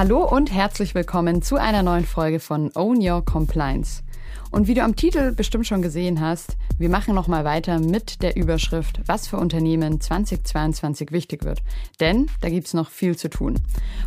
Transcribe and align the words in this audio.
Hallo 0.00 0.24
und 0.24 0.50
herzlich 0.50 0.94
willkommen 0.94 1.42
zu 1.42 1.56
einer 1.56 1.82
neuen 1.82 2.06
Folge 2.06 2.40
von 2.40 2.70
Own 2.74 3.06
Your 3.06 3.22
Compliance. 3.22 4.02
Und 4.50 4.66
wie 4.66 4.72
du 4.72 4.82
am 4.82 4.96
Titel 4.96 5.32
bestimmt 5.32 5.66
schon 5.66 5.82
gesehen 5.82 6.22
hast, 6.22 6.56
wir 6.78 6.88
machen 6.88 7.14
nochmal 7.14 7.44
weiter 7.44 7.78
mit 7.78 8.22
der 8.22 8.34
Überschrift, 8.34 9.02
was 9.04 9.28
für 9.28 9.36
Unternehmen 9.36 10.00
2022 10.00 11.12
wichtig 11.12 11.44
wird. 11.44 11.60
Denn 12.00 12.30
da 12.40 12.48
gibt 12.48 12.66
es 12.66 12.72
noch 12.72 12.88
viel 12.88 13.14
zu 13.14 13.28
tun. 13.28 13.60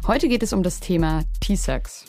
Heute 0.08 0.30
geht 0.30 0.42
es 0.42 0.52
um 0.52 0.64
das 0.64 0.80
Thema 0.80 1.26
T-Sax. 1.42 2.06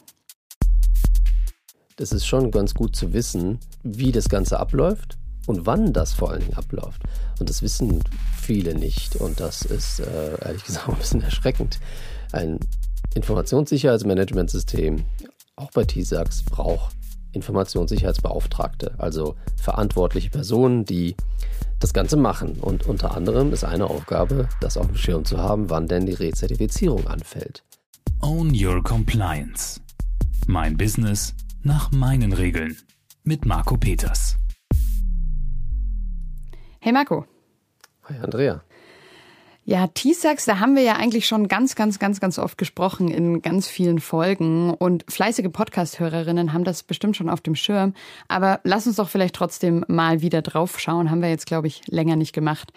Das 1.96 2.12
ist 2.12 2.24
schon 2.24 2.50
ganz 2.50 2.72
gut 2.72 2.96
zu 2.96 3.12
wissen, 3.12 3.58
wie 3.82 4.12
das 4.12 4.30
Ganze 4.30 4.60
abläuft 4.60 5.18
und 5.46 5.66
wann 5.66 5.92
das 5.92 6.14
vor 6.14 6.30
allen 6.30 6.40
Dingen 6.40 6.54
abläuft. 6.54 7.02
Und 7.38 7.50
das 7.50 7.60
wissen 7.60 8.02
viele 8.40 8.74
nicht. 8.74 9.16
Und 9.16 9.40
das 9.40 9.60
ist 9.60 10.00
äh, 10.00 10.42
ehrlich 10.42 10.64
gesagt 10.64 10.88
ein 10.88 10.96
bisschen 10.96 11.20
erschreckend. 11.20 11.80
Ein 12.32 12.58
Informationssicherheitsmanagementsystem, 13.14 15.04
auch 15.56 15.70
bei 15.70 15.84
TISAX, 15.84 16.42
braucht 16.42 16.94
Informationssicherheitsbeauftragte, 17.32 18.94
also 18.98 19.36
verantwortliche 19.56 20.30
Personen, 20.30 20.84
die 20.84 21.16
das 21.80 21.92
Ganze 21.92 22.16
machen. 22.16 22.58
Und 22.60 22.86
unter 22.86 23.16
anderem 23.16 23.52
ist 23.52 23.64
eine 23.64 23.86
Aufgabe, 23.88 24.48
das 24.60 24.76
auf 24.76 24.86
dem 24.86 24.96
Schirm 24.96 25.24
zu 25.24 25.38
haben, 25.38 25.70
wann 25.70 25.88
denn 25.88 26.06
die 26.06 26.14
Rezertifizierung 26.14 27.06
anfällt. 27.06 27.64
Own 28.20 28.52
Your 28.54 28.82
Compliance. 28.82 29.80
Mein 30.46 30.76
Business 30.76 31.34
nach 31.62 31.90
meinen 31.92 32.32
Regeln. 32.32 32.76
Mit 33.22 33.46
Marco 33.46 33.76
Peters. 33.76 34.36
Hey 36.80 36.92
Marco. 36.92 37.26
Hi 38.04 38.18
Andrea. 38.18 38.62
Ja, 39.66 39.86
T-Sax, 39.86 40.44
da 40.44 40.60
haben 40.60 40.76
wir 40.76 40.82
ja 40.82 40.96
eigentlich 40.96 41.26
schon 41.26 41.48
ganz, 41.48 41.74
ganz, 41.74 41.98
ganz, 41.98 42.20
ganz 42.20 42.38
oft 42.38 42.58
gesprochen 42.58 43.08
in 43.08 43.40
ganz 43.40 43.66
vielen 43.66 43.98
Folgen 43.98 44.74
und 44.74 45.06
fleißige 45.08 45.50
Podcast-Hörerinnen 45.50 46.52
haben 46.52 46.64
das 46.64 46.82
bestimmt 46.82 47.16
schon 47.16 47.30
auf 47.30 47.40
dem 47.40 47.54
Schirm. 47.54 47.94
Aber 48.28 48.60
lass 48.64 48.86
uns 48.86 48.96
doch 48.96 49.08
vielleicht 49.08 49.34
trotzdem 49.34 49.82
mal 49.88 50.20
wieder 50.20 50.42
drauf 50.42 50.78
schauen. 50.78 51.10
Haben 51.10 51.22
wir 51.22 51.30
jetzt, 51.30 51.46
glaube 51.46 51.66
ich, 51.66 51.80
länger 51.86 52.16
nicht 52.16 52.34
gemacht. 52.34 52.74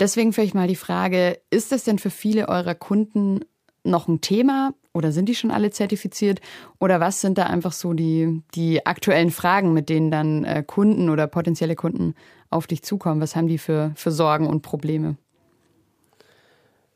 Deswegen 0.00 0.32
vielleicht 0.32 0.54
mal 0.54 0.68
die 0.68 0.74
Frage, 0.74 1.38
ist 1.50 1.70
das 1.70 1.84
denn 1.84 1.98
für 1.98 2.08
viele 2.08 2.48
eurer 2.48 2.74
Kunden 2.74 3.40
noch 3.84 4.08
ein 4.08 4.22
Thema 4.22 4.72
oder 4.94 5.12
sind 5.12 5.28
die 5.28 5.34
schon 5.34 5.50
alle 5.50 5.70
zertifiziert? 5.70 6.40
Oder 6.78 6.98
was 6.98 7.20
sind 7.20 7.36
da 7.36 7.44
einfach 7.44 7.72
so 7.72 7.92
die, 7.92 8.42
die 8.54 8.86
aktuellen 8.86 9.32
Fragen, 9.32 9.74
mit 9.74 9.90
denen 9.90 10.10
dann 10.10 10.44
äh, 10.44 10.64
Kunden 10.66 11.10
oder 11.10 11.26
potenzielle 11.26 11.76
Kunden 11.76 12.14
auf 12.48 12.66
dich 12.66 12.82
zukommen? 12.82 13.20
Was 13.20 13.36
haben 13.36 13.48
die 13.48 13.58
für, 13.58 13.92
für 13.96 14.10
Sorgen 14.10 14.46
und 14.46 14.62
Probleme? 14.62 15.18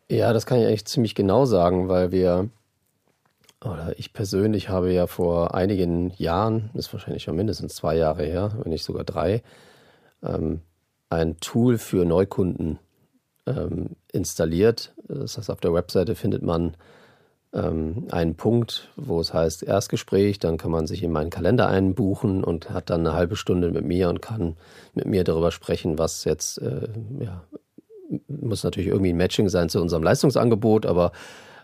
Ja, 0.09 0.33
das 0.33 0.47
kann 0.47 0.59
ich 0.61 0.67
eigentlich 0.67 0.87
ziemlich 0.87 1.15
genau 1.17 1.47
sagen, 1.47 1.89
weil 1.89 2.12
wir, 2.12 2.49
oder 3.65 3.93
ich 3.99 4.12
persönlich 4.12 4.69
habe 4.69 4.93
ja 4.93 5.09
vor 5.09 5.55
einigen 5.55 6.11
Jahren, 6.17 6.71
ist 6.75 6.93
wahrscheinlich 6.93 7.25
schon 7.25 7.35
mindestens 7.35 7.75
zwei 7.75 7.97
Jahre 7.97 8.25
her, 8.25 8.53
wenn 8.62 8.71
nicht 8.71 8.84
sogar 8.84 9.03
drei, 9.03 9.43
ähm, 10.23 10.61
ein 11.11 11.39
Tool 11.41 11.79
für 11.79 12.05
Neukunden 12.05 12.79
ähm, 13.47 13.97
installiert. 14.12 14.95
Das 15.09 15.39
heißt, 15.39 15.51
auf 15.51 15.61
der 15.61 15.75
Webseite 15.75 16.15
findet 16.15 16.43
man 16.43 16.77
ähm, 17.53 18.07
einen 18.11 18.37
Punkt, 18.37 18.91
wo 18.97 19.21
es 19.21 19.34
heißt 19.34 19.65
Erstgespräch, 19.65 20.39
dann 20.39 20.57
kann 20.57 20.71
man 20.71 20.87
sich 20.87 21.03
in 21.03 21.11
meinen 21.11 21.31
Kalender 21.31 21.69
einbuchen 21.69 22.45
und 22.45 22.71
hat 22.71 22.91
dann 22.91 23.01
eine 23.01 23.15
halbe 23.17 23.34
Stunde 23.34 23.73
mit 23.73 23.84
mir 23.84 24.09
und 24.09 24.23
kann 24.23 24.57
mit 24.95 25.07
mir 25.07 25.25
darüber 25.25 25.51
sprechen, 25.51 25.99
was 25.99 26.25
jetzt 26.25 26.59
äh, 26.59 26.89
ja, 27.19 27.43
muss 28.29 28.65
natürlich 28.65 28.89
irgendwie 28.89 29.12
ein 29.12 29.17
Matching 29.17 29.49
sein 29.49 29.69
zu 29.69 29.81
unserem 29.81 30.03
Leistungsangebot, 30.03 30.87
aber 30.87 31.12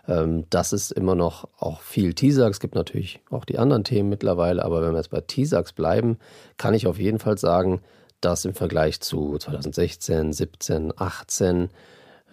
ähm, 0.07 0.45
das 0.49 0.73
ist 0.73 0.91
immer 0.91 1.15
noch 1.15 1.47
auch 1.57 1.81
viel 1.81 2.13
Teaser. 2.13 2.47
Es 2.47 2.59
gibt 2.59 2.75
natürlich 2.75 3.19
auch 3.29 3.45
die 3.45 3.57
anderen 3.57 3.83
Themen 3.83 4.09
mittlerweile, 4.09 4.63
aber 4.63 4.81
wenn 4.81 4.91
wir 4.91 4.97
jetzt 4.97 5.09
bei 5.09 5.21
Teasers 5.21 5.73
bleiben, 5.73 6.17
kann 6.57 6.73
ich 6.73 6.87
auf 6.87 6.99
jeden 6.99 7.19
Fall 7.19 7.37
sagen, 7.37 7.81
dass 8.21 8.45
im 8.45 8.53
Vergleich 8.53 9.01
zu 9.01 9.37
2016, 9.37 10.33
17, 10.33 10.93
18 10.95 11.69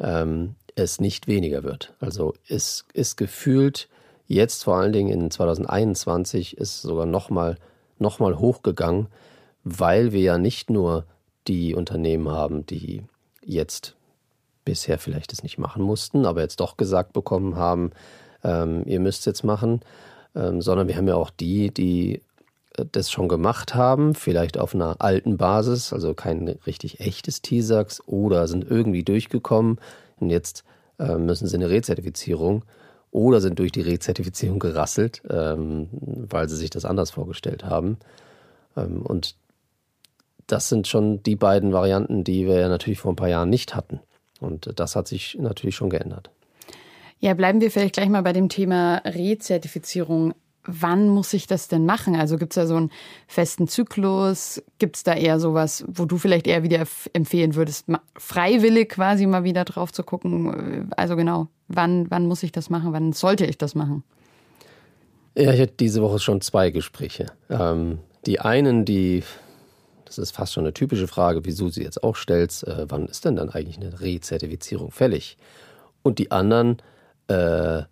ähm, 0.00 0.54
es 0.74 1.00
nicht 1.00 1.26
weniger 1.26 1.62
wird. 1.62 1.94
Also 2.00 2.34
es 2.48 2.84
ist 2.92 3.16
gefühlt 3.16 3.88
jetzt 4.26 4.62
vor 4.62 4.76
allen 4.76 4.92
Dingen 4.92 5.10
in 5.10 5.30
2021 5.30 6.56
ist 6.56 6.82
sogar 6.82 7.06
nochmal 7.06 7.56
noch 7.98 8.18
mal 8.20 8.38
hochgegangen, 8.38 9.08
weil 9.64 10.12
wir 10.12 10.20
ja 10.20 10.38
nicht 10.38 10.70
nur 10.70 11.04
die 11.48 11.74
Unternehmen 11.74 12.28
haben, 12.30 12.64
die 12.64 13.02
jetzt 13.44 13.96
bisher 14.64 14.98
vielleicht 14.98 15.32
es 15.32 15.42
nicht 15.42 15.58
machen 15.58 15.82
mussten, 15.82 16.26
aber 16.26 16.40
jetzt 16.40 16.60
doch 16.60 16.76
gesagt 16.76 17.12
bekommen 17.12 17.56
haben, 17.56 17.90
ähm, 18.44 18.82
ihr 18.86 19.00
müsst 19.00 19.26
jetzt 19.26 19.44
machen, 19.44 19.80
ähm, 20.34 20.60
sondern 20.62 20.88
wir 20.88 20.96
haben 20.96 21.08
ja 21.08 21.16
auch 21.16 21.30
die, 21.30 21.72
die 21.72 22.22
äh, 22.76 22.84
das 22.90 23.10
schon 23.10 23.28
gemacht 23.28 23.74
haben, 23.74 24.14
vielleicht 24.14 24.58
auf 24.58 24.74
einer 24.74 24.96
alten 25.00 25.36
Basis, 25.36 25.92
also 25.92 26.14
kein 26.14 26.48
richtig 26.66 27.00
echtes 27.00 27.42
TISAX 27.42 28.02
oder 28.06 28.46
sind 28.48 28.68
irgendwie 28.70 29.02
durchgekommen 29.02 29.78
und 30.18 30.30
jetzt 30.30 30.64
äh, 30.98 31.16
müssen 31.16 31.46
sie 31.46 31.56
eine 31.56 31.70
Rezertifizierung 31.70 32.64
oder 33.10 33.40
sind 33.40 33.58
durch 33.58 33.72
die 33.72 33.80
Rezertifizierung 33.80 34.58
gerasselt, 34.58 35.22
ähm, 35.28 35.88
weil 35.92 36.48
sie 36.48 36.56
sich 36.56 36.70
das 36.70 36.84
anders 36.84 37.10
vorgestellt 37.10 37.64
haben. 37.64 37.98
Ähm, 38.76 39.02
und 39.02 39.34
das 40.46 40.68
sind 40.68 40.86
schon 40.86 41.22
die 41.22 41.36
beiden 41.36 41.72
Varianten, 41.72 42.24
die 42.24 42.46
wir 42.46 42.58
ja 42.58 42.68
natürlich 42.68 43.00
vor 43.00 43.12
ein 43.12 43.16
paar 43.16 43.28
Jahren 43.28 43.50
nicht 43.50 43.74
hatten. 43.74 44.00
Und 44.40 44.72
das 44.76 44.96
hat 44.96 45.06
sich 45.06 45.36
natürlich 45.40 45.76
schon 45.76 45.90
geändert. 45.90 46.30
Ja, 47.20 47.34
bleiben 47.34 47.60
wir 47.60 47.70
vielleicht 47.70 47.94
gleich 47.94 48.08
mal 48.08 48.22
bei 48.22 48.32
dem 48.32 48.48
Thema 48.48 49.02
Rezertifizierung. 49.04 50.34
Wann 50.64 51.08
muss 51.08 51.32
ich 51.32 51.46
das 51.46 51.68
denn 51.68 51.84
machen? 51.84 52.16
Also 52.16 52.38
gibt 52.38 52.52
es 52.52 52.54
da 52.56 52.66
so 52.66 52.76
einen 52.76 52.90
festen 53.26 53.68
Zyklus? 53.68 54.62
Gibt 54.78 54.96
es 54.96 55.02
da 55.02 55.14
eher 55.14 55.38
sowas, 55.38 55.84
wo 55.86 56.06
du 56.06 56.16
vielleicht 56.16 56.46
eher 56.46 56.62
wieder 56.62 56.86
empfehlen 57.12 57.54
würdest, 57.54 57.86
freiwillig 58.16 58.90
quasi 58.90 59.26
mal 59.26 59.44
wieder 59.44 59.64
drauf 59.64 59.92
zu 59.92 60.02
gucken? 60.02 60.90
Also 60.96 61.16
genau, 61.16 61.48
wann, 61.68 62.10
wann 62.10 62.26
muss 62.26 62.42
ich 62.42 62.52
das 62.52 62.70
machen? 62.70 62.92
Wann 62.92 63.12
sollte 63.12 63.44
ich 63.46 63.58
das 63.58 63.74
machen? 63.74 64.02
Ja, 65.36 65.52
ich 65.52 65.60
hatte 65.60 65.74
diese 65.78 66.02
Woche 66.02 66.18
schon 66.18 66.40
zwei 66.40 66.70
Gespräche. 66.70 67.26
Ähm, 67.48 67.98
die 68.26 68.40
einen, 68.40 68.84
die 68.84 69.22
das 70.10 70.18
ist 70.18 70.32
fast 70.32 70.52
schon 70.52 70.64
eine 70.64 70.74
typische 70.74 71.06
Frage, 71.06 71.44
wieso 71.44 71.68
sie 71.68 71.84
jetzt 71.84 72.02
auch 72.02 72.16
stellst, 72.16 72.66
äh, 72.66 72.86
wann 72.88 73.06
ist 73.06 73.24
denn 73.24 73.36
dann 73.36 73.50
eigentlich 73.50 73.76
eine 73.76 74.00
Rezertifizierung 74.00 74.90
fällig? 74.90 75.38
Und 76.02 76.18
die 76.18 76.32
anderen, 76.32 76.78
äh, 77.28 77.84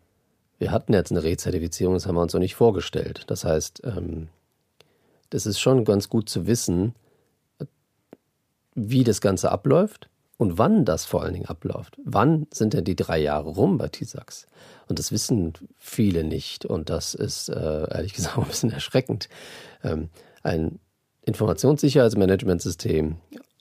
wir 0.59 0.73
hatten 0.73 0.93
jetzt 0.95 1.13
eine 1.13 1.23
Rezertifizierung, 1.23 1.95
das 1.95 2.07
haben 2.07 2.17
wir 2.17 2.23
uns 2.23 2.33
noch 2.33 2.41
nicht 2.41 2.57
vorgestellt. 2.57 3.23
Das 3.29 3.45
heißt, 3.45 3.83
ähm, 3.85 4.29
das 5.31 5.47
ist 5.47 5.61
schon 5.61 5.85
ganz 5.85 6.09
gut 6.09 6.29
zu 6.29 6.49
wissen, 6.49 6.97
wie 8.75 9.05
das 9.05 9.21
Ganze 9.21 9.53
abläuft 9.53 10.09
und 10.39 10.59
wann 10.59 10.85
das 10.85 11.05
vor 11.05 11.23
allen 11.23 11.35
Dingen 11.35 11.47
abläuft. 11.47 11.99
Wann 12.05 12.49
sind 12.53 12.73
denn 12.73 12.85
die 12.85 12.97
drei 12.97 13.19
Jahre 13.19 13.51
rum 13.51 13.79
bei 13.79 13.89
TISAX? 13.89 14.49
Und 14.89 14.99
das 14.99 15.13
wissen 15.13 15.53
viele 15.77 16.25
nicht. 16.25 16.65
Und 16.65 16.91
das 16.91 17.15
ist 17.15 17.49
äh, 17.49 17.95
ehrlich 17.95 18.15
gesagt 18.15 18.39
ein 18.39 18.45
bisschen 18.45 18.73
erschreckend. 18.73 19.29
Ähm, 19.85 20.09
ein 20.43 20.81
Informationssicherheitsmanagementsystem, 21.29 23.17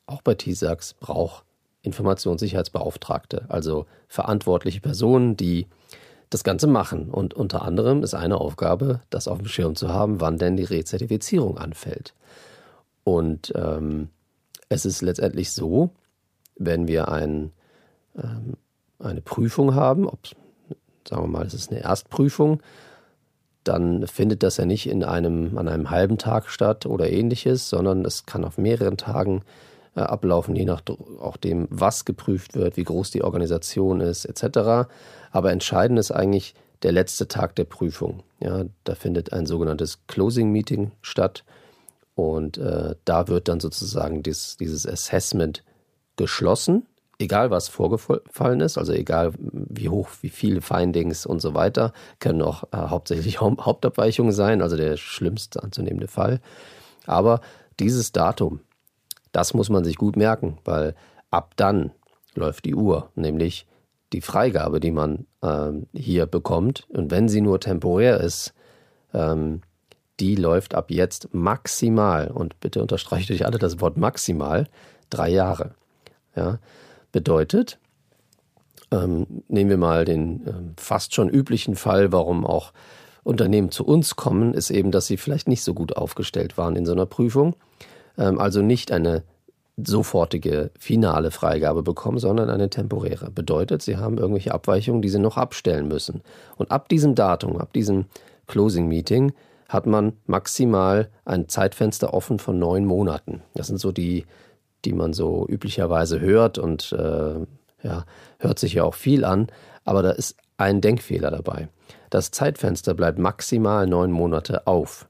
auch 0.06 0.22
bei 0.22 0.34
TISAX, 0.34 0.94
braucht 0.96 1.44
Informationssicherheitsbeauftragte, 1.82 3.46
also 3.50 3.86
verantwortliche 4.08 4.82
Personen, 4.82 5.38
die 5.38 5.68
das 6.30 6.44
Ganze 6.44 6.68
machen. 6.68 7.10
Und 7.10 7.34
unter 7.34 7.62
anderem 7.62 8.04
ist 8.04 8.14
eine 8.14 8.40
Aufgabe, 8.40 9.02
das 9.10 9.28
auf 9.28 9.38
dem 9.38 9.48
Schirm 9.48 9.76
zu 9.76 9.90
haben, 9.90 10.20
wann 10.20 10.38
denn 10.38 10.58
die 10.58 10.64
Rezertifizierung 10.64 11.58
anfällt. 11.58 12.14
Und 13.04 13.54
ähm, 13.56 14.10
es 14.70 14.86
ist 14.86 15.02
letztendlich 15.02 15.52
so, 15.52 15.92
wenn 16.58 16.88
wir 16.88 17.10
ein, 17.10 17.52
ähm, 18.18 18.56
eine 19.00 19.22
Prüfung 19.22 19.76
haben, 19.76 20.08
ob, 20.08 20.20
sagen 21.08 21.24
wir 21.24 21.28
mal, 21.28 21.46
es 21.46 21.54
ist 21.54 21.72
eine 21.72 21.82
Erstprüfung, 21.82 22.62
dann 23.68 24.08
findet 24.08 24.44
das 24.44 24.58
ja 24.58 24.66
nicht 24.66 24.88
in 24.88 25.04
einem, 25.04 25.58
an 25.58 25.68
einem 25.68 25.90
halben 25.90 26.18
Tag 26.18 26.50
statt 26.50 26.86
oder 26.86 27.10
ähnliches, 27.10 27.70
sondern 27.70 28.06
es 28.06 28.26
kann 28.26 28.46
auf 28.46 28.58
mehreren 28.58 28.98
Tagen 28.98 29.44
äh, 29.96 30.02
ablaufen, 30.02 30.56
je 30.56 30.66
nach 30.66 30.82
auch 31.20 31.38
dem, 31.38 31.68
was 31.70 32.06
geprüft 32.06 32.56
wird, 32.56 32.78
wie 32.78 32.84
groß 32.84 33.12
die 33.12 33.24
Organisation 33.24 34.00
ist, 34.00 34.26
etc. 34.26 34.90
Aber 35.32 35.52
entscheidend 35.52 36.00
ist 36.00 36.12
eigentlich 36.12 36.54
der 36.84 36.92
letzte 36.92 37.28
Tag 37.28 37.56
der 37.56 37.66
Prüfung. 37.66 38.24
Ja, 38.40 38.66
da 38.84 38.96
findet 38.96 39.34
ein 39.34 39.46
sogenanntes 39.46 40.06
Closing 40.08 40.52
Meeting 40.52 40.92
statt 41.02 41.44
und 42.16 42.58
äh, 42.58 42.96
da 43.06 43.28
wird 43.28 43.48
dann 43.48 43.60
sozusagen 43.60 44.24
dies, 44.24 44.58
dieses 44.58 44.88
Assessment 44.88 45.64
geschlossen 46.16 46.86
egal 47.20 47.50
was 47.50 47.68
vorgefallen 47.68 48.62
ist, 48.62 48.78
also 48.78 48.94
egal 48.94 49.34
wie 49.40 49.90
hoch, 49.90 50.10
wie 50.22 50.30
viele 50.30 50.62
Findings 50.62 51.26
und 51.26 51.40
so 51.42 51.54
weiter, 51.54 51.94
können 52.20 52.42
auch 52.42 52.64
äh, 52.72 52.78
hauptsächlich 52.78 53.42
Hauptabweichungen 53.42 54.32
sein, 54.32 54.62
also 54.62 54.78
der 54.78 54.98
schlimmste 54.98 55.64
anzunehmende 55.64 56.08
Fall. 56.08 56.40
Aber 57.06 57.42
dieses 57.80 58.12
Datum, 58.12 58.60
das 59.32 59.54
muss 59.54 59.70
man 59.70 59.84
sich 59.84 59.98
gut 59.98 60.16
merken, 60.16 60.58
weil 60.66 60.96
ab 61.32 61.54
dann 61.56 61.92
läuft 62.36 62.66
die 62.66 62.76
Uhr, 62.76 63.10
nämlich 63.16 63.68
die 64.14 64.22
Freigabe, 64.22 64.80
die 64.80 64.92
man 64.92 65.26
ähm, 65.42 65.88
hier 65.94 66.28
bekommt, 66.28 66.86
und 66.90 67.12
wenn 67.12 67.28
sie 67.28 67.42
nur 67.42 67.60
temporär 67.60 68.22
ist, 68.22 68.54
ähm, 69.14 69.62
die 70.20 70.36
läuft 70.36 70.76
ab 70.76 70.92
jetzt 70.92 71.34
maximal, 71.34 72.28
und 72.28 72.60
bitte 72.60 72.82
unterstreicht 72.82 73.30
euch 73.32 73.46
alle 73.46 73.58
das 73.58 73.82
Wort 73.82 73.98
maximal, 73.98 74.68
drei 75.10 75.30
Jahre. 75.30 75.76
Ja, 76.36 76.60
bedeutet, 77.12 77.80
ähm, 78.92 79.44
nehmen 79.48 79.70
wir 79.70 79.78
mal 79.78 80.06
den 80.06 80.46
ähm, 80.48 80.74
fast 80.78 81.14
schon 81.14 81.30
üblichen 81.30 81.76
Fall, 81.76 82.12
warum 82.12 82.46
auch 82.46 82.74
Unternehmen 83.24 83.72
zu 83.72 83.86
uns 83.86 84.16
kommen, 84.16 84.54
ist 84.54 84.70
eben, 84.70 84.92
dass 84.92 85.08
sie 85.08 85.18
vielleicht 85.18 85.50
nicht 85.50 85.64
so 85.64 85.74
gut 85.74 85.98
aufgestellt 85.98 86.58
waren 86.58 86.76
in 86.78 86.86
so 86.86 86.94
einer 86.94 87.06
Prüfung. 87.06 87.56
Ähm, 88.18 88.40
also 88.40 88.62
nicht 88.62 88.92
eine 88.92 89.24
sofortige 89.78 90.72
finale 90.80 91.30
Freigabe 91.30 91.84
bekommen, 91.84 92.18
sondern 92.18 92.50
eine 92.50 92.70
temporäre. 92.70 93.30
Bedeutet, 93.30 93.82
sie 93.82 93.98
haben 93.98 94.18
irgendwelche 94.18 94.54
Abweichungen, 94.54 95.02
die 95.02 95.10
sie 95.10 95.20
noch 95.20 95.38
abstellen 95.38 95.88
müssen. 95.88 96.22
Und 96.56 96.72
ab 96.72 96.90
diesem 96.90 97.14
Datum, 97.14 97.58
ab 97.58 97.74
diesem 97.74 98.06
Closing 98.48 98.88
Meeting, 98.88 99.34
hat 99.70 99.86
man 99.86 100.14
maximal 100.26 101.10
ein 101.26 101.50
Zeitfenster 101.50 102.14
offen 102.14 102.40
von 102.40 102.58
neun 102.58 102.86
Monaten. 102.86 103.42
Das 103.54 103.68
sind 103.68 103.80
so 103.80 103.92
die, 103.92 104.26
die 104.88 104.94
man 104.94 105.12
so 105.12 105.46
üblicherweise 105.50 106.22
hört 106.22 106.58
und 106.58 106.94
äh, 106.94 107.46
ja, 107.84 108.06
hört 108.40 108.58
sich 108.58 108.74
ja 108.76 108.86
auch 108.86 108.94
viel 108.94 109.26
an, 109.26 109.48
aber 109.84 110.02
da 110.02 110.12
ist 110.12 110.38
ein 110.56 110.80
Denkfehler 110.80 111.30
dabei. 111.30 111.68
Das 112.10 112.32
Zeitfenster 112.32 112.94
bleibt 112.94 113.20
maximal 113.20 113.86
neun 113.86 114.12
Monate 114.12 114.66
auf. 114.66 115.10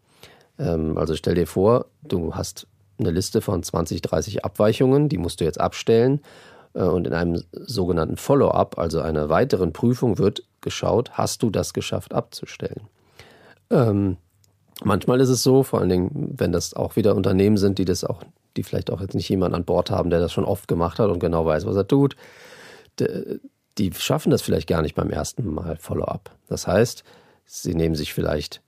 Ähm, 0.58 0.98
also 0.98 1.16
stell 1.16 1.36
dir 1.36 1.46
vor, 1.46 1.86
du 2.02 2.34
hast 2.34 2.66
eine 3.00 3.12
Liste 3.12 3.42
von 3.42 3.62
20, 3.62 4.02
30 4.02 4.44
Abweichungen, 4.44 5.10
die 5.10 5.20
musst 5.20 5.42
du 5.42 5.46
jetzt 5.46 5.62
abstellen. 5.62 6.22
Äh, 6.74 6.82
und 6.82 7.06
in 7.06 7.14
einem 7.14 7.44
sogenannten 7.52 8.18
Follow-up, 8.18 8.80
also 8.80 9.00
einer 9.02 9.30
weiteren 9.30 9.74
Prüfung, 9.74 10.18
wird 10.18 10.42
geschaut, 10.62 11.12
hast 11.12 11.44
du 11.44 11.52
das 11.52 11.74
geschafft 11.74 12.16
abzustellen. 12.16 12.88
Ähm, 13.70 14.18
manchmal 14.84 15.22
ist 15.22 15.30
es 15.30 15.44
so, 15.44 15.62
vor 15.62 15.80
allen 15.80 15.90
Dingen, 15.90 16.34
wenn 16.36 16.52
das 16.52 16.74
auch 16.74 16.96
wieder 16.96 17.16
Unternehmen 17.16 17.58
sind, 17.58 17.78
die 17.78 17.86
das 17.86 18.04
auch, 18.04 18.24
die 18.58 18.64
vielleicht 18.64 18.92
auch 18.92 19.02
jetzt 19.02 19.16
nicht 19.16 19.30
jemand 19.30 19.56
an 19.56 19.64
Bord 19.64 19.92
haben, 19.92 20.10
der 20.10 20.20
das 20.20 20.34
schon 20.34 20.46
oft 20.46 20.68
gemacht 20.68 21.00
hat 21.00 21.10
und 21.10 21.20
genau 21.20 21.46
weiß, 21.46 21.66
was 21.66 21.76
er 21.76 21.88
tut, 21.88 22.16
die 23.78 23.94
schaffen 23.94 24.32
das 24.32 24.42
vielleicht 24.42 24.68
gar 24.68 24.82
nicht 24.82 24.96
beim 24.96 25.10
ersten 25.10 25.54
Mal 25.54 25.78
Follow-up. 25.78 26.32
Das 26.48 26.68
heißt, 26.68 27.04
sie 27.46 27.76
nehmen 27.76 27.96
sich 27.96 28.14
vielleicht 28.14 28.62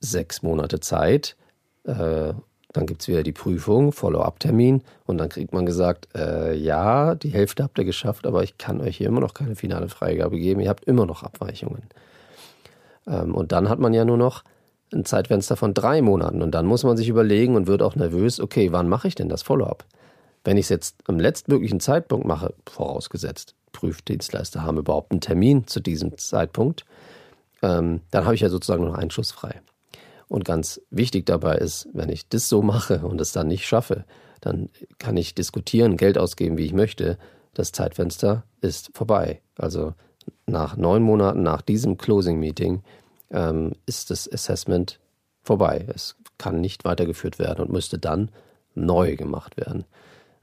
sechs 0.00 0.42
Monate 0.42 0.80
Zeit, 0.80 1.36
äh, 1.84 2.34
dann 2.72 2.86
gibt 2.86 3.02
es 3.02 3.08
wieder 3.08 3.22
die 3.22 3.32
Prüfung, 3.32 3.92
Follow-up-Termin 3.92 4.82
und 5.06 5.18
dann 5.18 5.28
kriegt 5.28 5.52
man 5.52 5.66
gesagt, 5.66 6.08
äh, 6.14 6.54
ja, 6.54 7.16
die 7.16 7.30
Hälfte 7.30 7.64
habt 7.64 7.78
ihr 7.78 7.84
geschafft, 7.84 8.26
aber 8.26 8.44
ich 8.44 8.58
kann 8.58 8.80
euch 8.80 8.98
hier 8.98 9.08
immer 9.08 9.20
noch 9.20 9.34
keine 9.34 9.56
finale 9.56 9.88
Freigabe 9.88 10.38
geben, 10.38 10.60
ihr 10.60 10.68
habt 10.68 10.84
immer 10.84 11.04
noch 11.04 11.24
Abweichungen. 11.24 11.82
Ähm, 13.06 13.34
und 13.34 13.52
dann 13.52 13.68
hat 13.68 13.80
man 13.80 13.92
ja 13.92 14.04
nur 14.04 14.18
noch 14.18 14.44
ein 14.92 15.04
Zeitfenster 15.04 15.56
von 15.56 15.74
drei 15.74 16.02
Monaten 16.02 16.42
und 16.42 16.52
dann 16.52 16.66
muss 16.66 16.84
man 16.84 16.96
sich 16.96 17.08
überlegen 17.08 17.56
und 17.56 17.66
wird 17.66 17.82
auch 17.82 17.96
nervös, 17.96 18.40
okay, 18.40 18.72
wann 18.72 18.88
mache 18.88 19.08
ich 19.08 19.14
denn 19.14 19.28
das 19.28 19.42
Follow-up? 19.42 19.84
Wenn 20.44 20.56
ich 20.56 20.66
es 20.66 20.70
jetzt 20.70 20.96
am 21.06 21.18
letztmöglichen 21.18 21.80
Zeitpunkt 21.80 22.26
mache, 22.26 22.54
vorausgesetzt, 22.66 23.54
Prüfdienstleister 23.72 24.62
haben 24.62 24.78
überhaupt 24.78 25.12
einen 25.12 25.20
Termin 25.20 25.66
zu 25.66 25.80
diesem 25.80 26.16
Zeitpunkt, 26.18 26.84
ähm, 27.62 28.00
dann 28.10 28.24
habe 28.24 28.34
ich 28.34 28.40
ja 28.40 28.48
sozusagen 28.48 28.84
noch 28.84 28.94
einen 28.94 29.10
Schuss 29.10 29.32
frei. 29.32 29.60
Und 30.28 30.44
ganz 30.44 30.80
wichtig 30.90 31.26
dabei 31.26 31.56
ist, 31.56 31.88
wenn 31.92 32.08
ich 32.08 32.28
das 32.28 32.48
so 32.48 32.62
mache 32.62 33.00
und 33.00 33.20
es 33.20 33.32
dann 33.32 33.48
nicht 33.48 33.66
schaffe, 33.66 34.04
dann 34.40 34.70
kann 34.98 35.16
ich 35.16 35.34
diskutieren, 35.34 35.96
Geld 35.96 36.18
ausgeben, 36.18 36.56
wie 36.56 36.66
ich 36.66 36.72
möchte. 36.72 37.18
Das 37.52 37.72
Zeitfenster 37.72 38.44
ist 38.60 38.90
vorbei. 38.94 39.42
Also 39.56 39.94
nach 40.46 40.76
neun 40.76 41.02
Monaten 41.02 41.42
nach 41.42 41.62
diesem 41.62 41.98
Closing 41.98 42.38
Meeting 42.38 42.82
ähm, 43.30 43.72
ist 43.86 44.10
das 44.10 44.30
Assessment 44.30 44.98
vorbei. 45.42 45.86
Es 45.94 46.16
kann 46.38 46.60
nicht 46.60 46.84
weitergeführt 46.84 47.38
werden 47.38 47.64
und 47.64 47.72
müsste 47.72 47.98
dann 47.98 48.30
neu 48.74 49.16
gemacht 49.16 49.56
werden. 49.56 49.84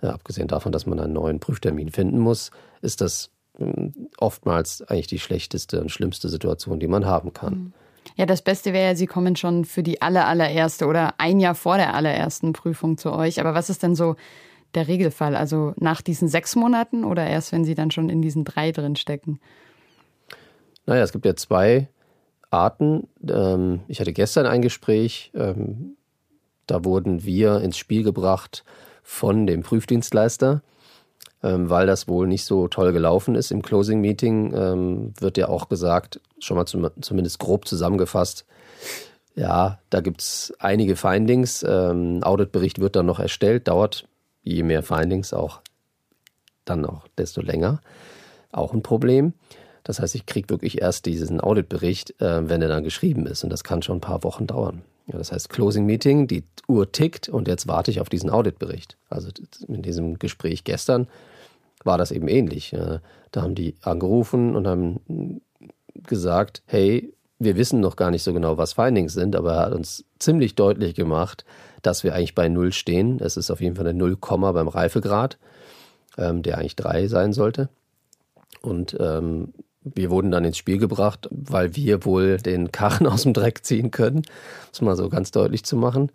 Äh, 0.01 0.07
abgesehen 0.07 0.47
davon, 0.47 0.71
dass 0.71 0.85
man 0.85 0.99
einen 0.99 1.13
neuen 1.13 1.39
Prüftermin 1.39 1.91
finden 1.91 2.19
muss, 2.19 2.51
ist 2.81 3.01
das 3.01 3.31
äh, 3.59 3.89
oftmals 4.17 4.81
eigentlich 4.83 5.07
die 5.07 5.19
schlechteste 5.19 5.81
und 5.81 5.91
schlimmste 5.91 6.29
Situation, 6.29 6.79
die 6.79 6.87
man 6.87 7.05
haben 7.05 7.33
kann. 7.33 7.53
Mhm. 7.53 7.73
Ja, 8.15 8.25
das 8.25 8.41
Beste 8.41 8.73
wäre 8.73 8.91
ja, 8.91 8.95
Sie 8.95 9.05
kommen 9.05 9.35
schon 9.35 9.65
für 9.65 9.83
die 9.83 10.01
aller, 10.01 10.27
allererste 10.27 10.85
oder 10.87 11.15
ein 11.17 11.39
Jahr 11.39 11.55
vor 11.55 11.77
der 11.77 11.93
allerersten 11.93 12.53
Prüfung 12.53 12.97
zu 12.97 13.11
euch. 13.11 13.39
Aber 13.39 13.53
was 13.53 13.69
ist 13.69 13.83
denn 13.83 13.95
so 13.95 14.15
der 14.75 14.87
Regelfall? 14.87 15.35
Also 15.35 15.73
nach 15.77 16.01
diesen 16.01 16.29
sechs 16.29 16.55
Monaten 16.55 17.03
oder 17.03 17.27
erst, 17.27 17.51
wenn 17.51 17.65
Sie 17.65 17.75
dann 17.75 17.91
schon 17.91 18.09
in 18.09 18.21
diesen 18.21 18.45
drei 18.45 18.71
drin 18.71 18.95
stecken? 18.95 19.39
Naja, 20.85 21.03
es 21.03 21.11
gibt 21.11 21.25
ja 21.25 21.35
zwei 21.35 21.89
Arten. 22.49 23.07
Ähm, 23.27 23.81
ich 23.87 23.99
hatte 23.99 24.13
gestern 24.13 24.45
ein 24.45 24.61
Gespräch, 24.61 25.31
ähm, 25.35 25.97
da 26.65 26.83
wurden 26.83 27.23
wir 27.23 27.61
ins 27.61 27.77
Spiel 27.77 28.03
gebracht 28.03 28.63
von 29.03 29.47
dem 29.47 29.63
Prüfdienstleister 29.63 30.61
ähm, 31.43 31.69
weil 31.69 31.87
das 31.87 32.07
wohl 32.07 32.27
nicht 32.27 32.45
so 32.45 32.67
toll 32.67 32.93
gelaufen 32.93 33.35
ist. 33.35 33.51
Im 33.51 33.61
Closing 33.61 34.01
Meeting 34.01 34.53
ähm, 34.53 35.13
wird 35.19 35.37
ja 35.37 35.49
auch 35.49 35.69
gesagt, 35.69 36.19
schon 36.39 36.57
mal 36.57 36.65
zum, 36.65 36.89
zumindest 37.01 37.39
grob 37.39 37.67
zusammengefasst, 37.67 38.45
ja, 39.35 39.79
da 39.91 40.01
gibt 40.01 40.21
es 40.21 40.53
einige 40.57 40.95
Findings. 40.95 41.63
Ähm, 41.67 42.23
Auditbericht 42.23 42.79
wird 42.79 42.95
dann 42.95 43.05
noch 43.05 43.19
erstellt, 43.19 43.67
dauert 43.67 44.07
je 44.41 44.63
mehr 44.63 44.81
Findings 44.81 45.31
auch 45.31 45.61
dann 46.65 46.85
auch 46.85 47.07
desto 47.17 47.41
länger. 47.41 47.81
Auch 48.51 48.73
ein 48.73 48.81
Problem. 48.81 49.33
Das 49.87 50.01
heißt, 50.01 50.15
ich 50.15 50.25
kriege 50.25 50.49
wirklich 50.49 50.81
erst 50.81 51.05
diesen 51.05 51.39
Auditbericht, 51.39 52.19
äh, 52.19 52.49
wenn 52.49 52.61
er 52.61 52.67
dann 52.67 52.83
geschrieben 52.83 53.25
ist. 53.25 53.45
Und 53.45 53.49
das 53.49 53.63
kann 53.63 53.81
schon 53.81 53.97
ein 53.97 54.01
paar 54.01 54.25
Wochen 54.25 54.45
dauern. 54.45 54.81
Ja, 55.07 55.17
das 55.17 55.31
heißt, 55.31 55.49
Closing 55.49 55.85
Meeting, 55.85 56.27
die 56.27 56.43
Uhr 56.67 56.91
tickt 56.91 57.29
und 57.29 57.47
jetzt 57.47 57.69
warte 57.69 57.89
ich 57.89 58.01
auf 58.01 58.09
diesen 58.09 58.29
Auditbericht. 58.29 58.97
Also 59.09 59.29
in 59.65 59.81
diesem 59.81 60.19
Gespräch 60.19 60.65
gestern 60.65 61.07
war 61.85 61.97
das 61.97 62.11
eben 62.11 62.27
ähnlich. 62.27 62.75
Da 63.31 63.41
haben 63.41 63.55
die 63.55 63.75
angerufen 63.81 64.57
und 64.57 64.67
haben 64.67 65.39
gesagt, 66.03 66.61
hey, 66.65 67.13
wir 67.39 67.55
wissen 67.55 67.79
noch 67.79 67.95
gar 67.95 68.11
nicht 68.11 68.23
so 68.23 68.33
genau, 68.33 68.57
was 68.57 68.73
Findings 68.73 69.13
sind, 69.13 69.37
aber 69.37 69.53
er 69.53 69.65
hat 69.67 69.73
uns 69.73 70.03
ziemlich 70.19 70.55
deutlich 70.55 70.95
gemacht, 70.95 71.45
dass 71.81 72.03
wir 72.03 72.13
eigentlich 72.13 72.35
bei 72.35 72.49
Null 72.49 72.73
stehen. 72.73 73.21
Es 73.21 73.37
ist 73.37 73.49
auf 73.49 73.61
jeden 73.61 73.77
Fall 73.77 73.87
eine 73.87 73.97
Null 73.97 74.17
Komma 74.17 74.51
beim 74.51 74.67
Reifegrad, 74.67 75.37
ähm, 76.17 76.43
der 76.43 76.57
eigentlich 76.57 76.75
drei 76.75 77.07
sein 77.07 77.31
sollte. 77.31 77.69
Und 78.61 78.97
ähm, 78.99 79.53
wir 79.95 80.09
wurden 80.09 80.31
dann 80.31 80.45
ins 80.45 80.57
Spiel 80.57 80.77
gebracht, 80.77 81.27
weil 81.31 81.75
wir 81.75 82.05
wohl 82.05 82.37
den 82.37 82.71
Karren 82.71 83.07
aus 83.07 83.23
dem 83.23 83.33
Dreck 83.33 83.65
ziehen 83.65 83.91
können, 83.91 84.23
das 84.71 84.81
mal 84.81 84.95
so 84.95 85.09
ganz 85.09 85.31
deutlich 85.31 85.63
zu 85.63 85.75
machen. 85.75 86.11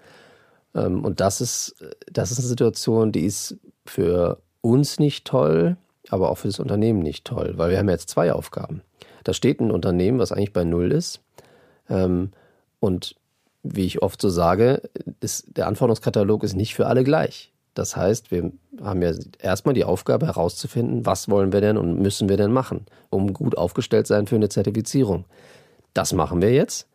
Ähm, 0.74 1.04
und 1.04 1.20
das 1.20 1.40
ist, 1.40 1.76
das 2.10 2.30
ist 2.30 2.38
eine 2.38 2.48
Situation, 2.48 3.12
die 3.12 3.24
ist 3.24 3.56
für 3.84 4.38
uns 4.60 4.98
nicht 4.98 5.24
toll, 5.24 5.76
aber 6.08 6.30
auch 6.30 6.38
für 6.38 6.48
das 6.48 6.60
Unternehmen 6.60 7.00
nicht 7.00 7.24
toll, 7.24 7.54
weil 7.56 7.70
wir 7.70 7.78
haben 7.78 7.88
jetzt 7.88 8.10
zwei 8.10 8.32
Aufgaben. 8.32 8.82
Da 9.24 9.32
steht 9.32 9.60
ein 9.60 9.70
Unternehmen, 9.70 10.18
was 10.18 10.32
eigentlich 10.32 10.52
bei 10.52 10.64
Null 10.64 10.92
ist. 10.92 11.20
Ähm, 11.88 12.30
und 12.80 13.14
wie 13.62 13.86
ich 13.86 14.02
oft 14.02 14.20
so 14.20 14.28
sage, 14.28 14.82
ist, 15.20 15.56
der 15.56 15.68
Anforderungskatalog 15.68 16.42
ist 16.42 16.54
nicht 16.54 16.74
für 16.74 16.86
alle 16.86 17.04
gleich. 17.04 17.51
Das 17.74 17.96
heißt, 17.96 18.30
wir 18.30 18.52
haben 18.82 19.02
ja 19.02 19.12
erstmal 19.38 19.74
die 19.74 19.84
Aufgabe 19.84 20.26
herauszufinden, 20.26 21.06
was 21.06 21.28
wollen 21.28 21.52
wir 21.52 21.60
denn 21.60 21.78
und 21.78 21.98
müssen 22.00 22.28
wir 22.28 22.36
denn 22.36 22.52
machen, 22.52 22.86
um 23.08 23.32
gut 23.32 23.56
aufgestellt 23.56 24.06
sein 24.06 24.26
für 24.26 24.36
eine 24.36 24.50
Zertifizierung. 24.50 25.24
Das 25.94 26.12
machen 26.12 26.42
wir 26.42 26.52
jetzt, 26.52 26.86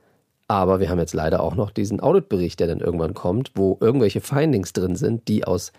aber 0.47 0.79
wir 0.79 0.89
haben 0.89 0.99
jetzt 0.99 1.13
leider 1.13 1.41
auch 1.41 1.55
noch 1.55 1.71
diesen 1.71 1.99
Auditbericht, 1.99 2.59
der 2.59 2.67
dann 2.67 2.79
irgendwann 2.79 3.13
kommt, 3.13 3.51
wo 3.55 3.77
irgendwelche 3.81 4.21
Findings 4.21 4.73
drin 4.73 4.95
sind, 4.95 5.27
die 5.27 5.45
aus 5.45 5.71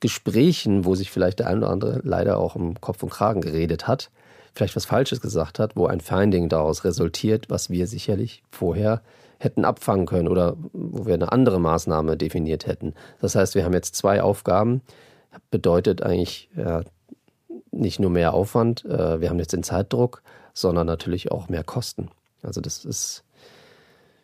Gesprächen, 0.00 0.84
wo 0.84 0.94
sich 0.94 1.10
vielleicht 1.10 1.38
der 1.38 1.46
ein 1.46 1.58
oder 1.58 1.70
andere 1.70 2.00
leider 2.04 2.38
auch 2.38 2.56
im 2.56 2.80
Kopf 2.80 3.02
und 3.02 3.10
Kragen 3.10 3.40
geredet 3.40 3.86
hat, 3.86 4.10
vielleicht 4.54 4.76
was 4.76 4.84
Falsches 4.84 5.20
gesagt 5.20 5.58
hat, 5.58 5.76
wo 5.76 5.86
ein 5.86 6.00
Finding 6.00 6.48
daraus 6.48 6.84
resultiert, 6.84 7.48
was 7.48 7.70
wir 7.70 7.86
sicherlich 7.86 8.42
vorher 8.50 9.00
hätten 9.42 9.64
abfangen 9.64 10.06
können 10.06 10.28
oder 10.28 10.56
wo 10.72 11.06
wir 11.06 11.14
eine 11.14 11.32
andere 11.32 11.60
Maßnahme 11.60 12.16
definiert 12.16 12.66
hätten. 12.66 12.94
Das 13.20 13.34
heißt, 13.34 13.54
wir 13.54 13.64
haben 13.64 13.72
jetzt 13.72 13.96
zwei 13.96 14.22
Aufgaben. 14.22 14.82
Bedeutet 15.50 16.02
eigentlich 16.02 16.50
ja, 16.56 16.82
nicht 17.70 17.98
nur 17.98 18.10
mehr 18.10 18.34
Aufwand, 18.34 18.84
äh, 18.84 19.20
wir 19.20 19.30
haben 19.30 19.38
jetzt 19.38 19.52
den 19.52 19.62
Zeitdruck, 19.62 20.22
sondern 20.52 20.86
natürlich 20.86 21.32
auch 21.32 21.48
mehr 21.48 21.64
Kosten. 21.64 22.08
Also 22.42 22.60
das 22.60 22.84
ist 22.84 23.24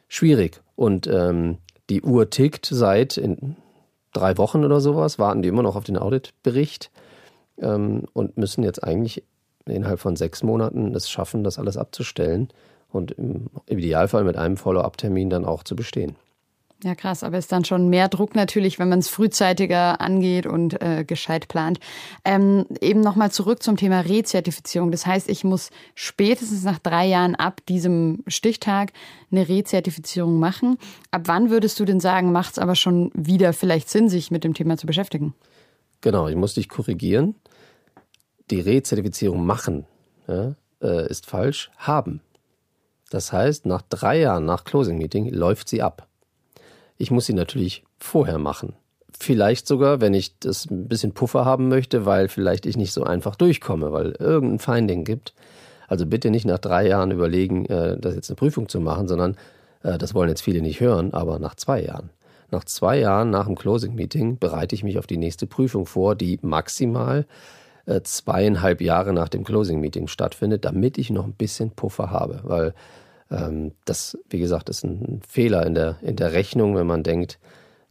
schwierig. 0.06 0.60
Und 0.76 1.06
ähm, 1.06 1.58
die 1.88 2.02
Uhr 2.02 2.30
tickt 2.30 2.66
seit 2.66 3.16
in 3.16 3.56
drei 4.12 4.36
Wochen 4.36 4.64
oder 4.64 4.80
sowas, 4.80 5.18
warten 5.18 5.42
die 5.42 5.48
immer 5.48 5.62
noch 5.62 5.76
auf 5.76 5.84
den 5.84 5.96
Auditbericht 5.96 6.90
ähm, 7.58 8.04
und 8.12 8.36
müssen 8.36 8.62
jetzt 8.62 8.84
eigentlich 8.84 9.24
innerhalb 9.64 10.00
von 10.00 10.16
sechs 10.16 10.42
Monaten 10.42 10.94
es 10.94 11.10
schaffen, 11.10 11.44
das 11.44 11.58
alles 11.58 11.76
abzustellen 11.76 12.48
und 12.90 13.12
im 13.12 13.50
Idealfall 13.66 14.24
mit 14.24 14.36
einem 14.36 14.56
Follow-up-Termin 14.56 15.30
dann 15.30 15.44
auch 15.44 15.62
zu 15.62 15.76
bestehen. 15.76 16.16
Ja, 16.84 16.94
krass, 16.94 17.24
aber 17.24 17.38
ist 17.38 17.50
dann 17.50 17.64
schon 17.64 17.88
mehr 17.88 18.06
Druck 18.06 18.36
natürlich, 18.36 18.78
wenn 18.78 18.88
man 18.88 19.00
es 19.00 19.08
frühzeitiger 19.08 20.00
angeht 20.00 20.46
und 20.46 20.80
äh, 20.80 21.04
gescheit 21.04 21.48
plant. 21.48 21.80
Ähm, 22.24 22.66
eben 22.80 23.00
nochmal 23.00 23.32
zurück 23.32 23.64
zum 23.64 23.76
Thema 23.76 24.00
Rezertifizierung. 24.02 24.92
Das 24.92 25.04
heißt, 25.04 25.28
ich 25.28 25.42
muss 25.42 25.70
spätestens 25.96 26.62
nach 26.62 26.78
drei 26.78 27.06
Jahren 27.06 27.34
ab 27.34 27.62
diesem 27.66 28.22
Stichtag 28.28 28.92
eine 29.32 29.48
Rezertifizierung 29.48 30.38
machen. 30.38 30.78
Ab 31.10 31.22
wann 31.24 31.50
würdest 31.50 31.80
du 31.80 31.84
denn 31.84 31.98
sagen, 31.98 32.30
macht 32.30 32.52
es 32.52 32.58
aber 32.60 32.76
schon 32.76 33.10
wieder 33.12 33.52
vielleicht 33.52 33.90
Sinn, 33.90 34.08
sich 34.08 34.30
mit 34.30 34.44
dem 34.44 34.54
Thema 34.54 34.76
zu 34.76 34.86
beschäftigen? 34.86 35.34
Genau, 36.00 36.28
ich 36.28 36.36
muss 36.36 36.54
dich 36.54 36.68
korrigieren. 36.68 37.34
Die 38.52 38.60
Rezertifizierung 38.60 39.44
machen 39.44 39.84
ja, 40.28 40.54
äh, 40.80 41.10
ist 41.10 41.26
falsch. 41.26 41.72
Haben. 41.76 42.20
Das 43.10 43.32
heißt, 43.32 43.66
nach 43.66 43.82
drei 43.82 44.20
Jahren 44.20 44.44
nach 44.44 44.64
Closing 44.64 44.98
Meeting 44.98 45.32
läuft 45.32 45.68
sie 45.68 45.82
ab. 45.82 46.06
Ich 46.96 47.10
muss 47.10 47.26
sie 47.26 47.32
natürlich 47.32 47.84
vorher 47.98 48.38
machen. 48.38 48.74
Vielleicht 49.18 49.66
sogar, 49.66 50.00
wenn 50.00 50.14
ich 50.14 50.38
das 50.38 50.70
ein 50.70 50.88
bisschen 50.88 51.12
Puffer 51.12 51.44
haben 51.44 51.68
möchte, 51.68 52.06
weil 52.06 52.28
vielleicht 52.28 52.66
ich 52.66 52.76
nicht 52.76 52.92
so 52.92 53.04
einfach 53.04 53.36
durchkomme, 53.36 53.92
weil 53.92 54.12
irgendein 54.18 54.58
Finding 54.58 55.04
gibt. 55.04 55.34
Also 55.88 56.06
bitte 56.06 56.30
nicht 56.30 56.44
nach 56.44 56.58
drei 56.58 56.86
Jahren 56.86 57.10
überlegen, 57.10 57.64
äh, 57.66 57.98
das 57.98 58.14
jetzt 58.14 58.30
eine 58.30 58.36
Prüfung 58.36 58.68
zu 58.68 58.80
machen, 58.80 59.08
sondern 59.08 59.36
äh, 59.82 59.96
das 59.96 60.14
wollen 60.14 60.28
jetzt 60.28 60.42
viele 60.42 60.60
nicht 60.60 60.80
hören, 60.80 61.14
aber 61.14 61.38
nach 61.38 61.54
zwei 61.54 61.82
Jahren. 61.82 62.10
Nach 62.50 62.64
zwei 62.64 62.98
Jahren 62.98 63.30
nach 63.30 63.46
dem 63.46 63.56
Closing 63.56 63.94
Meeting 63.94 64.38
bereite 64.38 64.74
ich 64.74 64.82
mich 64.82 64.98
auf 64.98 65.06
die 65.06 65.16
nächste 65.16 65.46
Prüfung 65.46 65.86
vor, 65.86 66.14
die 66.14 66.38
maximal 66.42 67.26
äh, 67.88 68.02
zweieinhalb 68.02 68.80
Jahre 68.80 69.12
nach 69.12 69.28
dem 69.28 69.44
Closing 69.44 69.80
Meeting 69.80 70.08
stattfindet, 70.08 70.64
damit 70.64 70.98
ich 70.98 71.10
noch 71.10 71.24
ein 71.24 71.32
bisschen 71.32 71.70
Puffer 71.70 72.10
habe, 72.10 72.40
weil 72.44 72.74
ähm, 73.30 73.72
das, 73.84 74.18
wie 74.28 74.38
gesagt, 74.38 74.68
ist 74.68 74.84
ein 74.84 75.20
Fehler 75.26 75.66
in 75.66 75.74
der, 75.74 75.96
in 76.02 76.16
der 76.16 76.32
Rechnung, 76.32 76.76
wenn 76.76 76.86
man 76.86 77.02
denkt, 77.02 77.38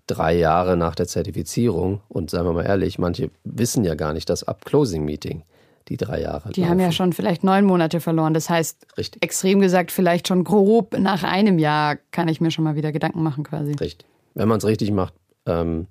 drei 0.05 0.35
Jahre 0.35 0.77
nach 0.77 0.95
der 0.95 1.07
Zertifizierung. 1.07 2.01
Und 2.09 2.29
seien 2.29 2.45
wir 2.45 2.53
mal 2.53 2.65
ehrlich, 2.65 2.97
manche 2.97 3.29
wissen 3.43 3.83
ja 3.83 3.95
gar 3.95 4.13
nicht, 4.13 4.29
dass 4.29 4.43
ab 4.43 4.65
Closing 4.65 5.03
Meeting 5.03 5.43
die 5.89 5.97
drei 5.97 6.21
Jahre. 6.21 6.51
Die 6.51 6.61
laufen. 6.61 6.71
haben 6.71 6.79
ja 6.79 6.91
schon 6.91 7.13
vielleicht 7.13 7.43
neun 7.43 7.65
Monate 7.65 7.99
verloren. 7.99 8.33
Das 8.33 8.49
heißt, 8.49 8.97
Richtig. 8.97 9.23
extrem 9.23 9.59
gesagt, 9.59 9.91
vielleicht 9.91 10.27
schon 10.27 10.43
grob 10.43 10.97
nach 10.97 11.23
einem 11.23 11.59
Jahr 11.59 11.97
kann 12.11 12.27
ich 12.27 12.41
mir 12.41 12.51
schon 12.51 12.63
mal 12.63 12.75
wieder 12.75 12.91
Gedanken 12.91 13.23
machen 13.23 13.43
quasi. 13.43 13.73
Richtig. 13.73 14.07
Wenn 14.33 14.47
man 14.47 14.59
es 14.59 14.65
richtig 14.65 14.91
macht, 14.91 15.13
ähm, 15.45 15.87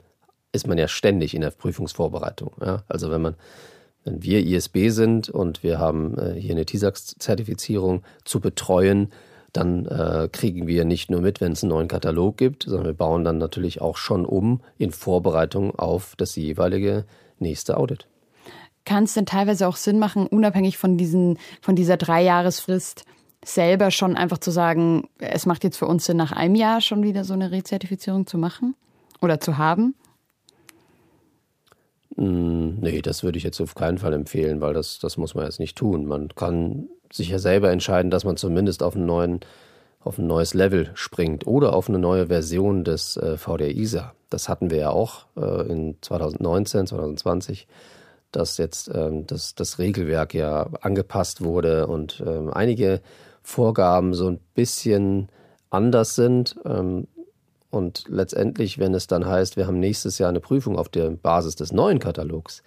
ist 0.52 0.66
man 0.66 0.78
ja 0.78 0.88
ständig 0.88 1.34
in 1.34 1.40
der 1.40 1.50
Prüfungsvorbereitung. 1.50 2.52
Ja? 2.60 2.82
Also 2.88 3.10
wenn 3.10 3.22
man 3.22 3.34
wenn 4.06 4.22
wir 4.22 4.46
ISB 4.46 4.88
sind 4.90 5.28
und 5.28 5.62
wir 5.62 5.78
haben 5.78 6.16
äh, 6.16 6.40
hier 6.40 6.52
eine 6.52 6.64
TISAX-Zertifizierung 6.64 8.02
zu 8.25 8.40
betreuen, 8.40 9.10
dann 9.52 9.86
äh, 9.86 10.28
kriegen 10.30 10.66
wir 10.66 10.84
nicht 10.84 11.10
nur 11.10 11.20
mit, 11.20 11.40
wenn 11.40 11.52
es 11.52 11.62
einen 11.62 11.70
neuen 11.70 11.88
Katalog 11.88 12.36
gibt, 12.36 12.64
sondern 12.64 12.86
wir 12.86 12.94
bauen 12.94 13.25
dann 13.25 13.38
natürlich 13.38 13.80
auch 13.80 13.96
schon 13.96 14.25
um 14.25 14.60
in 14.78 14.92
Vorbereitung 14.92 15.76
auf 15.76 16.14
das 16.16 16.36
jeweilige 16.36 17.04
nächste 17.38 17.76
Audit. 17.76 18.06
Kann 18.84 19.04
es 19.04 19.14
denn 19.14 19.26
teilweise 19.26 19.66
auch 19.66 19.76
Sinn 19.76 19.98
machen, 19.98 20.28
unabhängig 20.28 20.78
von, 20.78 20.96
diesen, 20.96 21.38
von 21.60 21.75
dieser 21.75 21.96
Dreijahresfrist, 21.96 23.04
selber 23.44 23.90
schon 23.90 24.16
einfach 24.16 24.38
zu 24.38 24.50
sagen, 24.50 25.08
es 25.18 25.46
macht 25.46 25.64
jetzt 25.64 25.76
für 25.76 25.86
uns 25.86 26.04
Sinn, 26.04 26.16
nach 26.16 26.32
einem 26.32 26.54
Jahr 26.54 26.80
schon 26.80 27.02
wieder 27.02 27.25
so 27.25 27.34
eine 27.34 27.50
Rezertifizierung 27.50 28.26
zu 28.26 28.38
machen 28.38 28.76
oder 29.20 29.40
zu 29.40 29.58
haben? 29.58 29.94
Hm, 32.16 32.78
nee, 32.80 33.02
das 33.02 33.23
würde 33.23 33.38
ich 33.38 33.44
jetzt 33.44 33.61
auf 33.61 33.75
keinen 33.75 33.99
Fall 33.99 34.14
empfehlen, 34.14 34.61
weil 34.61 34.75
das, 34.75 34.99
das 34.99 35.16
muss 35.16 35.35
man 35.35 35.44
jetzt 35.44 35.61
nicht 35.61 35.76
tun. 35.76 36.06
Man 36.06 36.28
kann 36.35 36.88
sich 37.12 37.28
ja 37.28 37.38
selber 37.38 37.70
entscheiden, 37.70 38.11
dass 38.11 38.25
man 38.25 38.37
zumindest 38.37 38.82
auf, 38.82 38.96
einen 38.96 39.06
neuen, 39.06 39.40
auf 40.00 40.18
ein 40.18 40.26
neues 40.26 40.54
Level 40.54 40.90
springt 40.94 41.46
oder 41.46 41.75
auf 41.75 41.88
eine 41.88 41.99
neue 41.99 42.28
Version 42.28 42.85
des 42.85 43.16
äh, 43.16 43.37
VDR 43.37 43.75
ISA. 43.76 44.14
Das 44.30 44.49
hatten 44.49 44.70
wir 44.70 44.78
ja 44.78 44.90
auch 44.90 45.26
äh, 45.37 45.70
in 45.70 45.96
2019, 46.00 46.87
2020, 46.87 47.68
dass 48.32 48.56
jetzt 48.56 48.90
ähm, 48.92 49.26
das, 49.26 49.54
das 49.54 49.78
Regelwerk 49.78 50.35
ja 50.35 50.68
angepasst 50.80 51.44
wurde 51.44 51.87
und 51.87 52.23
ähm, 52.26 52.50
einige 52.52 53.02
Vorgaben 53.42 54.14
so 54.14 54.28
ein 54.28 54.40
bisschen 54.54 55.28
anders 55.70 56.14
sind. 56.14 56.56
Ähm, 56.64 57.06
und 57.76 58.04
letztendlich, 58.09 58.78
wenn 58.78 58.95
es 58.95 59.06
dann 59.06 59.26
heißt, 59.26 59.56
wir 59.56 59.66
haben 59.66 59.78
nächstes 59.78 60.18
Jahr 60.18 60.30
eine 60.30 60.40
Prüfung 60.40 60.78
auf 60.78 60.88
der 60.88 61.11
Basis 61.11 61.54
des 61.56 61.73
neuen 61.73 61.99
Katalogs, 61.99 62.62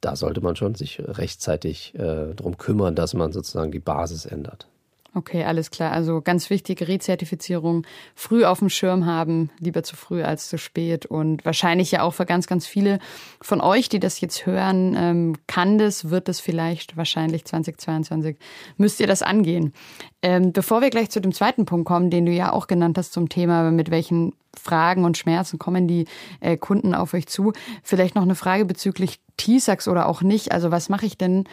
da 0.00 0.14
sollte 0.14 0.40
man 0.40 0.56
schon 0.56 0.74
sich 0.74 1.02
rechtzeitig 1.04 1.94
äh, 1.94 2.34
darum 2.34 2.58
kümmern, 2.58 2.94
dass 2.94 3.14
man 3.14 3.32
sozusagen 3.32 3.72
die 3.72 3.80
Basis 3.80 4.26
ändert. 4.26 4.68
Okay, 5.16 5.44
alles 5.44 5.70
klar. 5.70 5.92
Also 5.92 6.20
ganz 6.20 6.50
wichtige 6.50 6.88
Rezertifizierung. 6.88 7.86
Früh 8.14 8.44
auf 8.44 8.58
dem 8.58 8.68
Schirm 8.68 9.06
haben, 9.06 9.48
lieber 9.58 9.82
zu 9.82 9.96
früh 9.96 10.22
als 10.22 10.50
zu 10.50 10.58
spät. 10.58 11.06
Und 11.06 11.42
wahrscheinlich 11.46 11.90
ja 11.90 12.02
auch 12.02 12.12
für 12.12 12.26
ganz, 12.26 12.46
ganz 12.46 12.66
viele 12.66 12.98
von 13.40 13.62
euch, 13.62 13.88
die 13.88 13.98
das 13.98 14.20
jetzt 14.20 14.44
hören, 14.44 14.94
ähm, 14.94 15.36
kann 15.46 15.78
das, 15.78 16.10
wird 16.10 16.28
es 16.28 16.38
vielleicht 16.38 16.98
wahrscheinlich 16.98 17.46
2022, 17.46 18.36
müsst 18.76 19.00
ihr 19.00 19.06
das 19.06 19.22
angehen. 19.22 19.72
Ähm, 20.20 20.52
bevor 20.52 20.82
wir 20.82 20.90
gleich 20.90 21.08
zu 21.08 21.22
dem 21.22 21.32
zweiten 21.32 21.64
Punkt 21.64 21.86
kommen, 21.88 22.10
den 22.10 22.26
du 22.26 22.32
ja 22.32 22.52
auch 22.52 22.66
genannt 22.66 22.98
hast 22.98 23.14
zum 23.14 23.30
Thema, 23.30 23.70
mit 23.70 23.90
welchen 23.90 24.34
Fragen 24.54 25.06
und 25.06 25.16
Schmerzen 25.16 25.58
kommen 25.58 25.88
die 25.88 26.04
äh, 26.40 26.58
Kunden 26.58 26.94
auf 26.94 27.14
euch 27.14 27.26
zu, 27.26 27.54
vielleicht 27.82 28.16
noch 28.16 28.22
eine 28.22 28.34
Frage 28.34 28.66
bezüglich 28.66 29.18
TISAX 29.38 29.88
oder 29.88 30.08
auch 30.08 30.20
nicht. 30.20 30.52
Also 30.52 30.70
was 30.70 30.90
mache 30.90 31.06
ich 31.06 31.16
denn, 31.16 31.44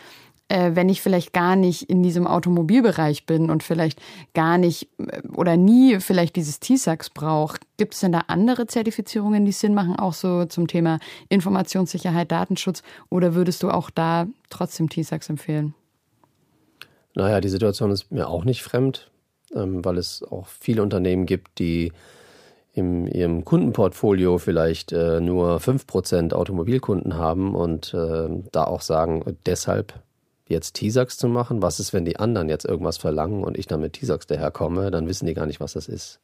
wenn 0.49 0.89
ich 0.89 1.01
vielleicht 1.01 1.33
gar 1.33 1.55
nicht 1.55 1.89
in 1.89 2.03
diesem 2.03 2.27
Automobilbereich 2.27 3.25
bin 3.25 3.49
und 3.49 3.63
vielleicht 3.63 3.99
gar 4.33 4.57
nicht 4.57 4.89
äh, 4.99 5.21
oder 5.35 5.57
nie 5.57 5.99
vielleicht 5.99 6.35
dieses 6.35 6.59
TISAX 6.59 7.09
brauche, 7.09 7.57
gibt 7.77 7.93
es 7.93 8.01
denn 8.01 8.11
da 8.11 8.25
andere 8.27 8.67
Zertifizierungen, 8.67 9.45
die 9.45 9.51
Sinn 9.51 9.73
machen, 9.73 9.95
auch 9.95 10.13
so 10.13 10.45
zum 10.45 10.67
Thema 10.67 10.99
Informationssicherheit, 11.29 12.31
Datenschutz? 12.31 12.83
Oder 13.09 13.35
würdest 13.35 13.63
du 13.63 13.69
auch 13.69 13.89
da 13.89 14.27
trotzdem 14.49 14.89
TISAX 14.89 15.29
empfehlen? 15.29 15.73
Naja, 17.15 17.41
die 17.41 17.49
Situation 17.49 17.91
ist 17.91 18.11
mir 18.11 18.27
auch 18.27 18.43
nicht 18.43 18.63
fremd, 18.63 19.11
ähm, 19.55 19.83
weil 19.85 19.97
es 19.97 20.23
auch 20.23 20.47
viele 20.47 20.83
Unternehmen 20.83 21.25
gibt, 21.25 21.59
die 21.59 21.91
in 22.73 23.05
ihrem 23.07 23.45
Kundenportfolio 23.45 24.39
vielleicht 24.39 24.91
äh, 24.91 25.21
nur 25.21 25.57
5% 25.57 26.33
Automobilkunden 26.33 27.15
haben 27.15 27.53
und 27.53 27.93
äh, 27.93 28.29
da 28.51 28.63
auch 28.63 28.81
sagen, 28.81 29.37
deshalb 29.45 29.93
jetzt 30.47 30.73
T-Sax 30.73 31.17
zu 31.17 31.27
machen. 31.27 31.61
Was 31.61 31.79
ist, 31.79 31.93
wenn 31.93 32.05
die 32.05 32.17
anderen 32.17 32.49
jetzt 32.49 32.65
irgendwas 32.65 32.97
verlangen 32.97 33.43
und 33.43 33.57
ich 33.57 33.67
dann 33.67 33.81
mit 33.81 33.93
T-Sax 33.93 34.27
daherkomme? 34.27 34.91
Dann 34.91 35.07
wissen 35.07 35.25
die 35.25 35.33
gar 35.33 35.45
nicht, 35.45 35.59
was 35.59 35.73
das 35.73 35.87
ist. 35.87 36.19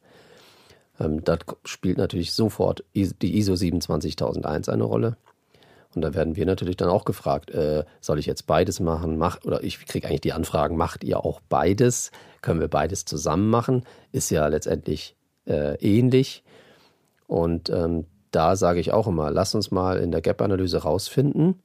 Ähm, 0.98 1.24
da 1.24 1.38
spielt 1.64 1.98
natürlich 1.98 2.32
sofort 2.32 2.84
die 2.94 3.38
ISO 3.38 3.56
27001 3.56 4.68
eine 4.68 4.84
Rolle. 4.84 5.16
Und 5.94 6.02
da 6.02 6.14
werden 6.14 6.36
wir 6.36 6.46
natürlich 6.46 6.76
dann 6.76 6.88
auch 6.88 7.04
gefragt, 7.04 7.50
äh, 7.50 7.84
soll 8.00 8.20
ich 8.20 8.26
jetzt 8.26 8.46
beides 8.46 8.78
machen? 8.78 9.18
Mach, 9.18 9.42
oder 9.44 9.64
ich 9.64 9.84
kriege 9.86 10.06
eigentlich 10.06 10.20
die 10.20 10.32
Anfragen, 10.32 10.76
macht 10.76 11.02
ihr 11.02 11.24
auch 11.24 11.40
beides? 11.48 12.12
Können 12.42 12.60
wir 12.60 12.68
beides 12.68 13.06
zusammen 13.06 13.50
machen? 13.50 13.84
Ist 14.12 14.30
ja 14.30 14.46
letztendlich 14.46 15.16
äh, 15.46 15.74
ähnlich. 15.78 16.44
Und 17.26 17.70
ähm, 17.70 18.06
da 18.30 18.54
sage 18.54 18.78
ich 18.78 18.92
auch 18.92 19.08
immer, 19.08 19.32
lasst 19.32 19.56
uns 19.56 19.72
mal 19.72 19.98
in 19.98 20.12
der 20.12 20.20
Gap-Analyse 20.20 20.78
rausfinden, 20.78 21.60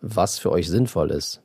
was 0.00 0.38
für 0.38 0.52
euch 0.52 0.68
sinnvoll 0.68 1.10
ist 1.10 1.42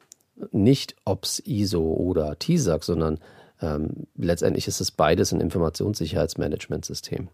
nicht, 0.51 0.95
ob 1.05 1.25
es 1.25 1.39
ISO 1.45 1.81
oder 1.81 2.37
TISAX, 2.39 2.85
sondern 2.85 3.19
ähm, 3.61 4.07
letztendlich 4.15 4.67
ist 4.67 4.81
es 4.81 4.91
beides 4.91 5.31
ein 5.31 5.41
Informationssicherheitsmanagementsystem. 5.41 7.29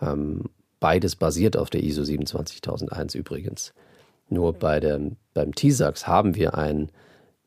Ähm, 0.00 0.44
beides 0.80 1.16
basiert 1.16 1.56
auf 1.56 1.70
der 1.70 1.82
ISO 1.82 2.04
27001 2.04 3.14
übrigens. 3.14 3.72
Nur 4.28 4.52
bei 4.52 4.78
dem, 4.78 5.16
beim 5.34 5.54
TISAX 5.54 6.06
haben 6.06 6.34
wir 6.34 6.56
ein 6.56 6.90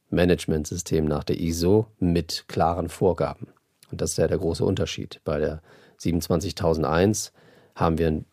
Managementsystem 0.09 1.05
nach 1.05 1.23
der 1.23 1.39
ISO 1.39 1.87
mit 1.99 2.45
klaren 2.47 2.89
Vorgaben. 2.89 3.47
Und 3.91 4.01
das 4.01 4.11
ist 4.11 4.17
ja 4.17 4.27
der 4.27 4.39
große 4.39 4.65
Unterschied. 4.65 5.21
Bei 5.23 5.39
der 5.39 5.61
27001 5.97 7.31
haben 7.75 7.97
wir 7.97 8.07
einen 8.07 8.25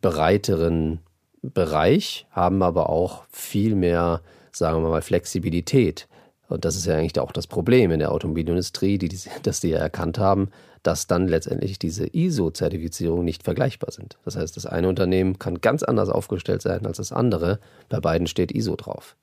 breiteren 0.00 1.00
Bereich, 1.42 2.26
haben 2.30 2.62
aber 2.62 2.88
auch 2.88 3.24
viel 3.30 3.74
mehr 3.74 4.22
sagen 4.56 4.82
wir 4.82 4.90
mal, 4.90 5.02
Flexibilität. 5.02 6.08
Und 6.48 6.64
das 6.64 6.76
ist 6.76 6.86
ja 6.86 6.96
eigentlich 6.96 7.18
auch 7.18 7.32
das 7.32 7.46
Problem 7.46 7.90
in 7.90 7.98
der 7.98 8.12
Automobilindustrie, 8.12 8.98
die, 8.98 9.08
dass 9.42 9.60
die 9.60 9.70
ja 9.70 9.78
erkannt 9.78 10.18
haben, 10.18 10.50
dass 10.82 11.06
dann 11.06 11.28
letztendlich 11.28 11.78
diese 11.78 12.06
ISO-Zertifizierungen 12.06 13.24
nicht 13.24 13.42
vergleichbar 13.42 13.90
sind. 13.90 14.18
Das 14.24 14.36
heißt, 14.36 14.56
das 14.56 14.66
eine 14.66 14.88
Unternehmen 14.88 15.38
kann 15.38 15.60
ganz 15.60 15.82
anders 15.82 16.10
aufgestellt 16.10 16.60
sein 16.60 16.84
als 16.84 16.98
das 16.98 17.10
andere. 17.10 17.58
Bei 17.88 18.00
beiden 18.00 18.26
steht 18.26 18.52
ISO 18.52 18.76
drauf. 18.76 19.16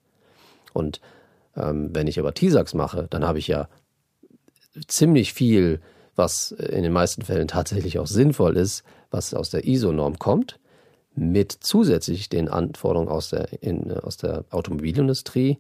Und 0.74 1.02
ähm, 1.56 1.90
wenn 1.94 2.08
ich 2.08 2.20
aber 2.20 2.34
TISAX 2.34 2.74
mache, 2.74 3.08
dann 3.10 3.26
habe 3.26 3.38
ich 3.38 3.48
ja 3.48 3.68
ziemlich 4.88 5.34
viel, 5.34 5.82
was 6.16 6.52
in 6.52 6.82
den 6.82 6.94
meisten 6.94 7.22
Fällen 7.22 7.48
tatsächlich 7.48 8.00
auch 8.00 8.08
sinnvoll 8.08 8.58
ist, 8.58 8.84
was 9.12 9.34
aus 9.34 9.52
der 9.52 9.68
ISO-Norm 9.68 10.18
kommt 10.18 10.58
mit 11.16 11.52
zusätzlich 11.52 12.30
den 12.30 12.48
Anforderungen 12.50 13.10
aus 13.10 13.30
der, 13.30 13.62
in, 13.62 13.92
aus 13.92 14.18
der 14.18 14.46
Automobilindustrie, 14.50 15.58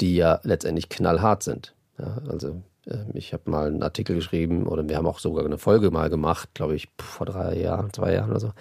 die 0.00 0.16
ja 0.16 0.40
letztendlich 0.42 0.88
knallhart 0.88 1.42
sind. 1.42 1.74
Ja, 1.98 2.18
also 2.28 2.62
Ähm, 2.86 3.10
ich 3.14 3.32
habe 3.32 3.50
mal 3.50 3.66
einen 3.66 3.82
Artikel 3.82 4.16
geschrieben 4.16 4.66
oder 4.66 4.88
wir 4.88 4.96
haben 4.96 5.06
auch 5.06 5.18
sogar 5.18 5.44
eine 5.44 5.58
Folge 5.58 5.90
mal 5.90 6.10
gemacht, 6.10 6.50
glaube 6.54 6.74
ich, 6.74 6.88
vor 6.98 7.26
drei 7.26 7.58
Jahren, 7.58 7.92
zwei 7.92 8.14
Jahren 8.14 8.30
oder 8.30 8.40
so, 8.40 8.52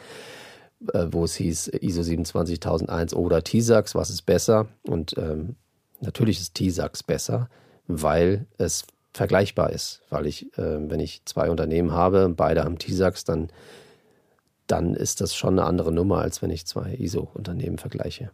äh, 0.93 1.07
wo 1.11 1.25
es 1.25 1.35
hieß 1.35 1.69
ISO 1.81 2.03
27001 2.03 3.13
oder 3.13 3.43
TISAX, 3.43 3.95
was 3.95 4.09
ist 4.09 4.23
besser? 4.23 4.67
Und 4.83 5.17
ähm, 5.17 5.55
natürlich 6.01 6.39
ist 6.39 6.55
TISAX 6.55 7.03
besser, 7.03 7.49
weil 7.87 8.45
es 8.57 8.85
vergleichbar 9.13 9.71
ist. 9.71 10.01
Weil 10.09 10.25
ich, 10.25 10.57
äh, 10.57 10.89
wenn 10.89 10.99
ich 10.99 11.23
zwei 11.25 11.49
Unternehmen 11.49 11.91
habe, 11.91 12.29
beide 12.29 12.63
haben 12.63 12.79
TISAX, 12.79 13.25
dann, 13.25 13.49
dann 14.67 14.95
ist 14.95 15.21
das 15.21 15.35
schon 15.35 15.59
eine 15.59 15.67
andere 15.67 15.91
Nummer, 15.91 16.19
als 16.19 16.41
wenn 16.41 16.49
ich 16.49 16.65
zwei 16.65 16.95
ISO-Unternehmen 16.95 17.77
vergleiche. 17.77 18.31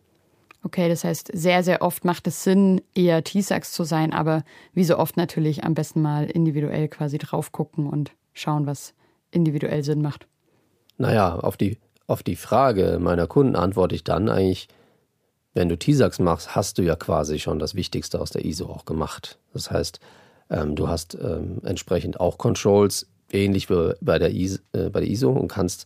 Okay, 0.64 0.90
das 0.90 1.04
heißt, 1.04 1.32
sehr, 1.34 1.64
sehr 1.64 1.82
oft 1.82 2.04
macht 2.04 2.28
es 2.28 2.44
Sinn, 2.44 2.82
eher 2.94 3.24
T-Sax 3.24 3.72
zu 3.72 3.84
sein, 3.84 4.14
aber 4.14 4.44
wie 4.74 4.84
so 4.84 4.98
oft 4.98 5.16
natürlich 5.16 5.64
am 5.64 5.74
besten 5.74 6.02
mal 6.02 6.26
individuell 6.26 6.90
quasi 6.90 7.18
drauf 7.18 7.52
gucken 7.52 7.88
und 7.88 8.12
schauen, 8.34 8.66
was 8.66 8.94
individuell 9.32 9.84
Sinn 9.84 10.02
macht. 10.02 10.28
Naja, 10.98 11.36
auf 11.36 11.56
die, 11.56 11.78
auf 12.08 12.24
die 12.24 12.36
Frage 12.36 12.98
meiner 13.00 13.26
Kunden 13.26 13.56
antworte 13.56 13.96
ich 13.96 14.04
dann 14.04 14.28
eigentlich, 14.28 14.68
wenn 15.54 15.70
du 15.70 15.78
T-Sax 15.78 16.20
machst, 16.20 16.56
hast 16.56 16.78
du 16.78 16.82
ja 16.82 16.96
quasi 16.96 17.40
schon 17.40 17.58
das 17.58 17.74
Wichtigste 17.74 18.20
aus 18.20 18.32
der 18.32 18.44
ISO 18.44 18.66
auch 18.66 18.86
gemacht. 18.86 19.40
Das 19.54 19.72
heißt, 19.72 20.00
ähm, 20.50 20.76
du 20.76 20.90
hast 20.90 21.16
ähm, 21.16 21.62
entsprechend 21.64 22.20
auch 22.20 22.38
Controls, 22.38 23.08
ähnlich 23.32 23.70
wie 23.70 23.94
bei 24.02 24.20
der, 24.20 24.32
ISO, 24.32 24.60
äh, 24.74 24.90
bei 24.90 25.00
der 25.00 25.10
ISO 25.10 25.32
und 25.32 25.48
kannst 25.48 25.86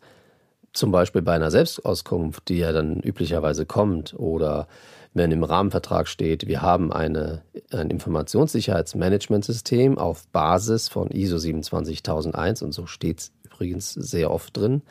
zum 0.74 0.92
Beispiel 0.92 1.22
bei 1.22 1.34
einer 1.34 1.52
Selbstauskunft, 1.52 2.50
die 2.50 2.58
ja 2.58 2.72
dann 2.72 3.00
üblicherweise 3.00 3.66
kommt, 3.66 4.14
oder 4.16 4.68
wenn 5.14 5.32
im 5.32 5.44
Rahmenvertrag 5.44 6.08
steht, 6.08 6.48
wir 6.48 6.64
haben 6.64 6.92
eine, 6.92 7.44
ein 7.72 7.92
Informationssicherheitsmanagementsystem 7.92 9.98
auf 9.98 10.28
Basis 10.30 10.90
von 10.90 11.12
ISO 11.12 11.38
27001 11.38 12.64
und 12.64 12.74
so 12.74 12.88
steht 12.88 13.20
es 13.20 13.32
übrigens 13.44 13.94
sehr 13.94 14.32
oft 14.32 14.58
drin, 14.58 14.82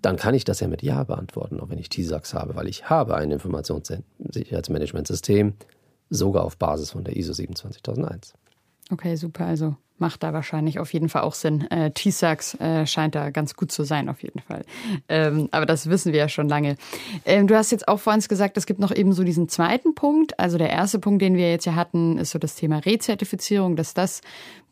dann 0.00 0.16
kann 0.16 0.34
ich 0.34 0.44
das 0.44 0.60
ja 0.60 0.68
mit 0.68 0.82
Ja 0.82 1.04
beantworten, 1.04 1.60
auch 1.60 1.68
wenn 1.68 1.76
ich 1.78 1.90
TISAX 1.90 2.32
habe, 2.32 2.56
weil 2.56 2.68
ich 2.68 2.88
habe 2.88 3.16
ein 3.16 3.30
Informationssicherheitsmanagementsystem, 3.30 5.52
sogar 6.08 6.44
auf 6.44 6.56
Basis 6.56 6.92
von 6.92 7.04
der 7.04 7.16
ISO 7.16 7.34
27001. 7.34 8.32
Okay, 8.90 9.16
super. 9.16 9.44
Also 9.44 9.76
macht 10.00 10.22
da 10.22 10.32
wahrscheinlich 10.32 10.78
auf 10.78 10.92
jeden 10.92 11.08
Fall 11.08 11.22
auch 11.22 11.34
Sinn. 11.34 11.70
Äh, 11.70 11.90
T-Sax 11.90 12.54
äh, 12.54 12.86
scheint 12.86 13.14
da 13.14 13.30
ganz 13.30 13.54
gut 13.54 13.72
zu 13.72 13.84
sein, 13.84 14.08
auf 14.08 14.22
jeden 14.22 14.40
Fall. 14.40 14.64
Ähm, 15.08 15.48
aber 15.50 15.66
das 15.66 15.88
wissen 15.88 16.12
wir 16.12 16.20
ja 16.20 16.28
schon 16.28 16.48
lange. 16.48 16.76
Ähm, 17.24 17.46
du 17.46 17.56
hast 17.56 17.70
jetzt 17.70 17.88
auch 17.88 17.98
vorhin 17.98 18.20
gesagt, 18.20 18.56
es 18.56 18.66
gibt 18.66 18.80
noch 18.80 18.94
eben 18.94 19.12
so 19.12 19.24
diesen 19.24 19.48
zweiten 19.48 19.94
Punkt. 19.94 20.38
Also 20.38 20.58
der 20.58 20.70
erste 20.70 20.98
Punkt, 20.98 21.22
den 21.22 21.36
wir 21.36 21.50
jetzt 21.50 21.64
ja 21.64 21.74
hatten, 21.74 22.18
ist 22.18 22.30
so 22.30 22.38
das 22.38 22.54
Thema 22.54 22.78
Rezertifizierung, 22.78 23.76
dass 23.76 23.94
das 23.94 24.20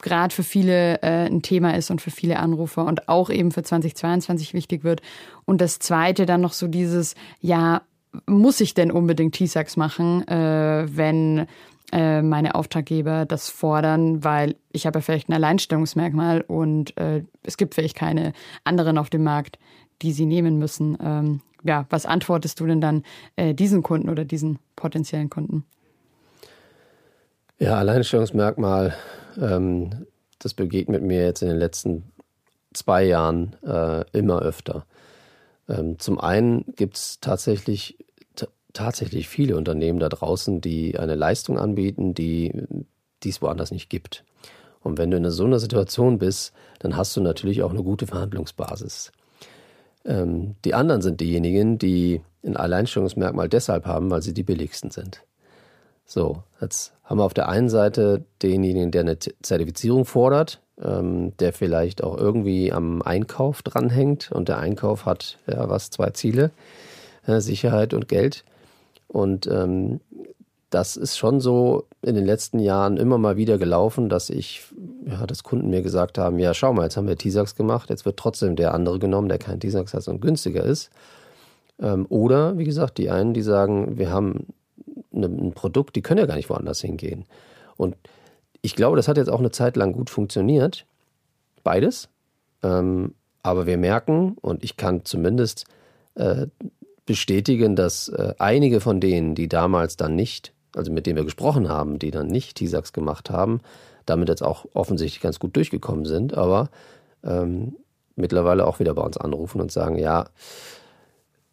gerade 0.00 0.34
für 0.34 0.42
viele 0.42 1.02
äh, 1.02 1.26
ein 1.26 1.42
Thema 1.42 1.76
ist 1.76 1.90
und 1.90 2.00
für 2.00 2.10
viele 2.10 2.38
Anrufer 2.38 2.84
und 2.84 3.08
auch 3.08 3.30
eben 3.30 3.50
für 3.50 3.62
2022 3.62 4.54
wichtig 4.54 4.84
wird. 4.84 5.00
Und 5.44 5.60
das 5.60 5.78
zweite 5.78 6.26
dann 6.26 6.40
noch 6.40 6.52
so 6.52 6.68
dieses, 6.68 7.14
ja, 7.40 7.82
muss 8.26 8.60
ich 8.60 8.74
denn 8.74 8.90
unbedingt 8.90 9.34
T-Sax 9.34 9.76
machen, 9.76 10.26
äh, 10.28 10.86
wenn 10.88 11.46
äh, 11.92 12.22
meine 12.22 12.54
Auftraggeber 12.54 13.24
das 13.24 13.48
fordern, 13.48 14.22
weil 14.24 14.56
ich 14.72 14.86
habe 14.86 14.98
ja 14.98 15.02
vielleicht 15.02 15.28
ein 15.28 15.34
Alleinstellungsmerkmal 15.34 16.42
und 16.42 16.96
äh, 16.98 17.22
es 17.42 17.56
gibt 17.56 17.74
vielleicht 17.74 17.96
keine 17.96 18.32
anderen 18.64 18.98
auf 18.98 19.10
dem 19.10 19.22
Markt, 19.22 19.58
die 20.02 20.12
sie 20.12 20.26
nehmen 20.26 20.58
müssen. 20.58 20.98
Ähm, 21.02 21.40
ja, 21.64 21.86
was 21.90 22.06
antwortest 22.06 22.60
du 22.60 22.66
denn 22.66 22.80
dann 22.80 23.02
äh, 23.36 23.54
diesen 23.54 23.82
Kunden 23.82 24.08
oder 24.08 24.24
diesen 24.24 24.58
potenziellen 24.76 25.30
Kunden? 25.30 25.64
Ja, 27.58 27.76
Alleinstellungsmerkmal, 27.78 28.94
ähm, 29.40 30.06
das 30.38 30.54
begegnet 30.54 31.02
mir 31.02 31.24
jetzt 31.24 31.42
in 31.42 31.48
den 31.48 31.58
letzten 31.58 32.04
zwei 32.72 33.04
Jahren 33.04 33.56
äh, 33.66 34.04
immer 34.12 34.40
öfter. 34.42 34.84
Ähm, 35.68 35.98
zum 35.98 36.20
einen 36.20 36.64
gibt 36.76 36.96
es 36.96 37.18
tatsächlich 37.20 37.98
tatsächlich 38.78 39.28
viele 39.28 39.56
Unternehmen 39.56 39.98
da 39.98 40.08
draußen, 40.08 40.60
die 40.60 40.98
eine 40.98 41.16
Leistung 41.16 41.58
anbieten, 41.58 42.14
die 42.14 42.52
es 43.24 43.42
woanders 43.42 43.72
nicht 43.72 43.90
gibt. 43.90 44.24
Und 44.80 44.98
wenn 44.98 45.10
du 45.10 45.16
in 45.16 45.30
so 45.30 45.44
einer 45.44 45.58
Situation 45.58 46.18
bist, 46.18 46.52
dann 46.78 46.96
hast 46.96 47.16
du 47.16 47.20
natürlich 47.20 47.62
auch 47.62 47.70
eine 47.70 47.82
gute 47.82 48.06
Verhandlungsbasis. 48.06 49.10
Ähm, 50.04 50.54
die 50.64 50.74
anderen 50.74 51.02
sind 51.02 51.20
diejenigen, 51.20 51.78
die 51.78 52.22
ein 52.44 52.56
Alleinstellungsmerkmal 52.56 53.48
deshalb 53.48 53.86
haben, 53.86 54.10
weil 54.10 54.22
sie 54.22 54.32
die 54.32 54.44
billigsten 54.44 54.90
sind. 54.90 55.22
So, 56.04 56.42
jetzt 56.60 56.94
haben 57.04 57.18
wir 57.18 57.24
auf 57.24 57.34
der 57.34 57.48
einen 57.48 57.68
Seite 57.68 58.24
denjenigen, 58.42 58.92
der 58.92 59.02
eine 59.02 59.18
Zertifizierung 59.18 60.04
fordert, 60.04 60.60
ähm, 60.80 61.36
der 61.38 61.52
vielleicht 61.52 62.02
auch 62.02 62.16
irgendwie 62.16 62.72
am 62.72 63.02
Einkauf 63.02 63.62
dranhängt 63.62 64.30
und 64.30 64.48
der 64.48 64.58
Einkauf 64.58 65.04
hat 65.04 65.38
ja 65.46 65.68
was, 65.68 65.90
zwei 65.90 66.10
Ziele, 66.10 66.52
ja, 67.26 67.40
Sicherheit 67.40 67.92
und 67.92 68.08
Geld. 68.08 68.44
Und 69.08 69.46
ähm, 69.46 70.00
das 70.70 70.96
ist 70.96 71.16
schon 71.16 71.40
so 71.40 71.86
in 72.02 72.14
den 72.14 72.26
letzten 72.26 72.58
Jahren 72.58 72.98
immer 72.98 73.18
mal 73.18 73.36
wieder 73.36 73.58
gelaufen, 73.58 74.08
dass 74.08 74.28
ich, 74.28 74.62
ja, 75.06 75.26
dass 75.26 75.42
Kunden 75.42 75.70
mir 75.70 75.82
gesagt 75.82 76.18
haben, 76.18 76.38
ja, 76.38 76.52
schau 76.52 76.72
mal, 76.72 76.84
jetzt 76.84 76.96
haben 76.96 77.08
wir 77.08 77.16
T-Sax 77.16 77.54
gemacht, 77.54 77.88
jetzt 77.88 78.04
wird 78.04 78.18
trotzdem 78.18 78.54
der 78.54 78.74
andere 78.74 78.98
genommen, 78.98 79.28
der 79.28 79.38
kein 79.38 79.60
T-Sax 79.60 79.94
hat 79.94 80.06
und 80.08 80.20
günstiger 80.20 80.62
ist. 80.62 80.90
Ähm, 81.80 82.06
oder, 82.10 82.58
wie 82.58 82.64
gesagt, 82.64 82.98
die 82.98 83.10
einen, 83.10 83.32
die 83.32 83.42
sagen, 83.42 83.98
wir 83.98 84.10
haben 84.10 84.46
eine, 85.14 85.26
ein 85.26 85.52
Produkt, 85.52 85.96
die 85.96 86.02
können 86.02 86.20
ja 86.20 86.26
gar 86.26 86.36
nicht 86.36 86.50
woanders 86.50 86.80
hingehen. 86.80 87.24
Und 87.76 87.96
ich 88.60 88.74
glaube, 88.76 88.96
das 88.96 89.08
hat 89.08 89.16
jetzt 89.16 89.30
auch 89.30 89.38
eine 89.38 89.50
Zeit 89.50 89.76
lang 89.76 89.92
gut 89.92 90.10
funktioniert. 90.10 90.84
Beides. 91.64 92.08
Ähm, 92.62 93.14
aber 93.42 93.66
wir 93.66 93.78
merken, 93.78 94.36
und 94.40 94.64
ich 94.64 94.76
kann 94.76 95.04
zumindest 95.04 95.64
äh, 96.16 96.48
bestätigen, 97.08 97.74
dass 97.74 98.10
äh, 98.10 98.34
einige 98.38 98.80
von 98.80 99.00
denen, 99.00 99.34
die 99.34 99.48
damals 99.48 99.96
dann 99.96 100.14
nicht, 100.14 100.52
also 100.76 100.92
mit 100.92 101.06
denen 101.06 101.16
wir 101.16 101.24
gesprochen 101.24 101.70
haben, 101.70 101.98
die 101.98 102.10
dann 102.10 102.26
nicht 102.26 102.58
TISAX 102.58 102.92
gemacht 102.92 103.30
haben, 103.30 103.60
damit 104.04 104.28
jetzt 104.28 104.42
auch 104.42 104.66
offensichtlich 104.74 105.22
ganz 105.22 105.38
gut 105.38 105.56
durchgekommen 105.56 106.04
sind, 106.04 106.36
aber 106.36 106.68
ähm, 107.24 107.76
mittlerweile 108.14 108.66
auch 108.66 108.78
wieder 108.78 108.92
bei 108.92 109.00
uns 109.00 109.16
anrufen 109.16 109.58
und 109.58 109.72
sagen, 109.72 109.98
ja, 109.98 110.26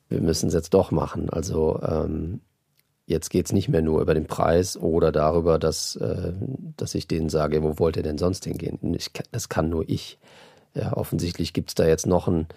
wir 0.09 0.19
müssen 0.19 0.49
es 0.49 0.53
jetzt 0.53 0.73
doch 0.73 0.91
machen. 0.91 1.29
Also 1.29 1.79
ähm, 1.87 2.41
jetzt 3.05 3.29
geht 3.29 3.45
es 3.45 3.53
nicht 3.53 3.69
mehr 3.69 3.81
nur 3.81 4.01
über 4.01 4.13
den 4.13 4.27
Preis 4.27 4.75
oder 4.75 5.13
darüber, 5.13 5.57
dass, 5.57 5.95
äh, 5.95 6.33
dass 6.75 6.95
ich 6.95 7.07
denen 7.07 7.29
sage, 7.29 7.63
wo 7.63 7.79
wollt 7.79 7.95
ihr 7.95 8.03
denn 8.03 8.17
sonst 8.17 8.43
hingehen? 8.43 8.93
Ich, 8.93 9.09
das 9.31 9.47
kann 9.47 9.69
nur 9.69 9.87
ich. 9.87 10.19
Ja, 10.73 10.97
offensichtlich 10.97 11.53
gibt 11.53 11.69
es 11.69 11.75
da 11.75 11.87
jetzt 11.87 12.07
noch 12.07 12.27
ein 12.27 12.47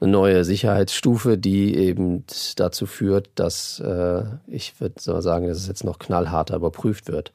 eine 0.00 0.10
neue 0.10 0.44
Sicherheitsstufe, 0.44 1.38
die 1.38 1.74
eben 1.74 2.24
dazu 2.56 2.86
führt, 2.86 3.30
dass 3.34 3.80
äh, 3.80 4.24
ich 4.46 4.80
würde 4.80 5.00
sagen, 5.00 5.48
dass 5.48 5.58
es 5.58 5.68
jetzt 5.68 5.84
noch 5.84 5.98
knallharter 5.98 6.56
überprüft 6.56 7.08
wird. 7.08 7.32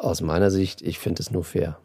Aus 0.00 0.20
meiner 0.20 0.50
Sicht, 0.50 0.82
ich 0.82 0.98
finde 0.98 1.22
es 1.22 1.30
nur 1.30 1.44
fair. 1.44 1.78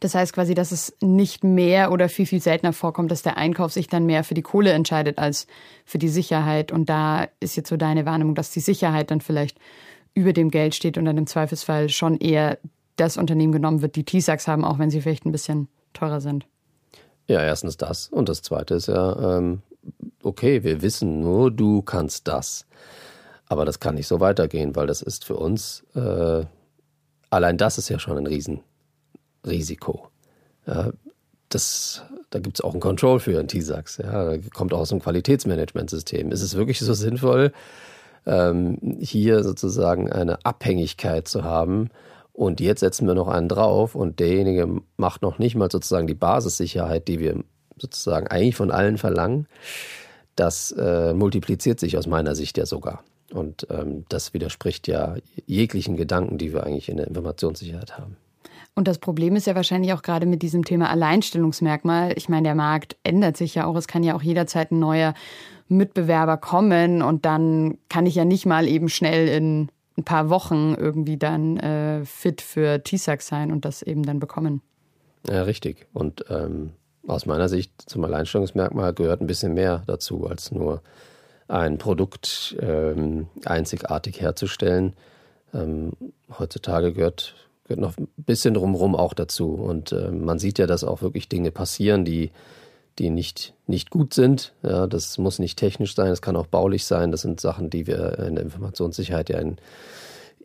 Das 0.00 0.14
heißt 0.14 0.32
quasi, 0.32 0.54
dass 0.54 0.72
es 0.72 0.94
nicht 1.00 1.42
mehr 1.42 1.90
oder 1.90 2.08
viel, 2.08 2.26
viel 2.26 2.40
seltener 2.40 2.72
vorkommt, 2.72 3.10
dass 3.10 3.22
der 3.22 3.36
Einkauf 3.36 3.72
sich 3.72 3.88
dann 3.88 4.06
mehr 4.06 4.24
für 4.24 4.34
die 4.34 4.42
Kohle 4.42 4.72
entscheidet 4.72 5.18
als 5.18 5.46
für 5.84 5.98
die 5.98 6.08
Sicherheit. 6.08 6.70
Und 6.70 6.88
da 6.88 7.28
ist 7.40 7.56
jetzt 7.56 7.68
so 7.68 7.76
deine 7.76 8.04
Wahrnehmung, 8.04 8.34
dass 8.34 8.50
die 8.50 8.60
Sicherheit 8.60 9.10
dann 9.10 9.20
vielleicht 9.20 9.58
über 10.14 10.32
dem 10.32 10.50
Geld 10.50 10.74
steht 10.74 10.98
und 10.98 11.06
dann 11.06 11.16
im 11.18 11.26
Zweifelsfall 11.26 11.88
schon 11.88 12.18
eher 12.18 12.58
das 12.96 13.16
Unternehmen 13.16 13.52
genommen 13.52 13.82
wird, 13.82 13.96
die 13.96 14.04
T-Sax 14.04 14.48
haben, 14.48 14.64
auch 14.64 14.78
wenn 14.78 14.90
sie 14.90 15.00
vielleicht 15.00 15.26
ein 15.26 15.32
bisschen 15.32 15.68
teurer 15.92 16.20
sind. 16.20 16.46
Ja, 17.28 17.42
erstens 17.42 17.76
das. 17.76 18.08
Und 18.08 18.28
das 18.28 18.42
Zweite 18.42 18.74
ist 18.74 18.86
ja, 18.88 19.38
ähm, 19.38 19.62
okay, 20.22 20.62
wir 20.62 20.82
wissen 20.82 21.20
nur, 21.20 21.50
du 21.50 21.82
kannst 21.82 22.28
das. 22.28 22.66
Aber 23.48 23.64
das 23.64 23.80
kann 23.80 23.94
nicht 23.94 24.08
so 24.08 24.20
weitergehen, 24.20 24.74
weil 24.74 24.86
das 24.86 25.02
ist 25.02 25.24
für 25.24 25.36
uns, 25.36 25.84
äh, 25.94 26.44
allein 27.30 27.56
das 27.58 27.78
ist 27.78 27.88
ja 27.88 27.98
schon 27.98 28.18
ein 28.18 28.26
Riesenrisiko. 28.26 30.08
Ja, 30.66 30.90
das, 31.48 32.02
da 32.30 32.40
gibt 32.40 32.58
es 32.58 32.64
auch 32.64 32.74
ein 32.74 32.80
Control 32.80 33.20
für 33.20 33.38
ein 33.38 33.48
TISAX. 33.48 33.98
Ja, 33.98 34.36
kommt 34.52 34.74
auch 34.74 34.80
aus 34.80 34.88
dem 34.88 35.00
Qualitätsmanagementsystem. 35.00 36.32
Ist 36.32 36.42
es 36.42 36.56
wirklich 36.56 36.80
so 36.80 36.92
sinnvoll, 36.92 37.52
ähm, 38.26 38.98
hier 39.00 39.44
sozusagen 39.44 40.10
eine 40.10 40.44
Abhängigkeit 40.44 41.28
zu 41.28 41.44
haben 41.44 41.90
und 42.36 42.60
jetzt 42.60 42.80
setzen 42.80 43.06
wir 43.06 43.14
noch 43.14 43.28
einen 43.28 43.48
drauf 43.48 43.94
und 43.94 44.20
derjenige 44.20 44.82
macht 44.98 45.22
noch 45.22 45.38
nicht 45.38 45.56
mal 45.56 45.70
sozusagen 45.70 46.06
die 46.06 46.14
Basissicherheit, 46.14 47.08
die 47.08 47.18
wir 47.18 47.42
sozusagen 47.78 48.26
eigentlich 48.26 48.56
von 48.56 48.70
allen 48.70 48.98
verlangen. 48.98 49.46
Das 50.34 50.70
äh, 50.72 51.14
multipliziert 51.14 51.80
sich 51.80 51.96
aus 51.96 52.06
meiner 52.06 52.34
Sicht 52.34 52.58
ja 52.58 52.66
sogar. 52.66 53.02
Und 53.32 53.66
ähm, 53.70 54.04
das 54.10 54.34
widerspricht 54.34 54.86
ja 54.86 55.16
jeglichen 55.46 55.96
Gedanken, 55.96 56.36
die 56.36 56.52
wir 56.52 56.64
eigentlich 56.64 56.90
in 56.90 56.98
der 56.98 57.06
Informationssicherheit 57.06 57.96
haben. 57.96 58.16
Und 58.74 58.86
das 58.86 58.98
Problem 58.98 59.34
ist 59.34 59.46
ja 59.46 59.54
wahrscheinlich 59.54 59.94
auch 59.94 60.02
gerade 60.02 60.26
mit 60.26 60.42
diesem 60.42 60.62
Thema 60.62 60.90
Alleinstellungsmerkmal. 60.90 62.12
Ich 62.16 62.28
meine, 62.28 62.48
der 62.48 62.54
Markt 62.54 62.96
ändert 63.02 63.38
sich 63.38 63.54
ja 63.54 63.64
auch. 63.64 63.76
Es 63.76 63.88
kann 63.88 64.02
ja 64.02 64.14
auch 64.14 64.22
jederzeit 64.22 64.70
ein 64.70 64.78
neuer 64.78 65.14
Mitbewerber 65.68 66.36
kommen 66.36 67.00
und 67.00 67.24
dann 67.24 67.78
kann 67.88 68.04
ich 68.04 68.14
ja 68.14 68.26
nicht 68.26 68.44
mal 68.44 68.68
eben 68.68 68.90
schnell 68.90 69.26
in 69.26 69.70
ein 69.96 70.04
paar 70.04 70.28
Wochen 70.30 70.74
irgendwie 70.76 71.16
dann 71.16 71.56
äh, 71.56 72.04
fit 72.04 72.42
für 72.42 72.82
TISAC 72.82 73.22
sein 73.22 73.50
und 73.50 73.64
das 73.64 73.82
eben 73.82 74.02
dann 74.02 74.20
bekommen. 74.20 74.62
Ja, 75.28 75.42
richtig. 75.42 75.86
Und 75.92 76.24
ähm, 76.28 76.72
aus 77.06 77.26
meiner 77.26 77.48
Sicht 77.48 77.72
zum 77.86 78.04
Alleinstellungsmerkmal 78.04 78.92
gehört 78.92 79.20
ein 79.20 79.26
bisschen 79.26 79.54
mehr 79.54 79.82
dazu, 79.86 80.26
als 80.26 80.52
nur 80.52 80.82
ein 81.48 81.78
Produkt 81.78 82.56
ähm, 82.60 83.28
einzigartig 83.44 84.20
herzustellen. 84.20 84.94
Ähm, 85.54 85.92
heutzutage 86.38 86.92
gehört, 86.92 87.34
gehört 87.64 87.80
noch 87.80 87.96
ein 87.96 88.08
bisschen 88.16 88.54
drumherum 88.54 88.94
auch 88.96 89.14
dazu. 89.14 89.54
Und 89.54 89.92
äh, 89.92 90.10
man 90.10 90.38
sieht 90.38 90.58
ja, 90.58 90.66
dass 90.66 90.84
auch 90.84 91.02
wirklich 91.02 91.28
Dinge 91.28 91.52
passieren, 91.52 92.04
die, 92.04 92.32
die 92.98 93.10
nicht, 93.10 93.54
nicht 93.66 93.90
gut 93.90 94.14
sind. 94.14 94.52
Ja, 94.62 94.86
das 94.86 95.18
muss 95.18 95.38
nicht 95.38 95.58
technisch 95.58 95.94
sein, 95.94 96.10
es 96.10 96.22
kann 96.22 96.36
auch 96.36 96.46
baulich 96.46 96.84
sein. 96.84 97.10
Das 97.10 97.22
sind 97.22 97.40
Sachen, 97.40 97.70
die 97.70 97.86
wir 97.86 98.18
in 98.20 98.34
der 98.36 98.44
Informationssicherheit 98.44 99.28
ja 99.28 99.38
in 99.38 99.56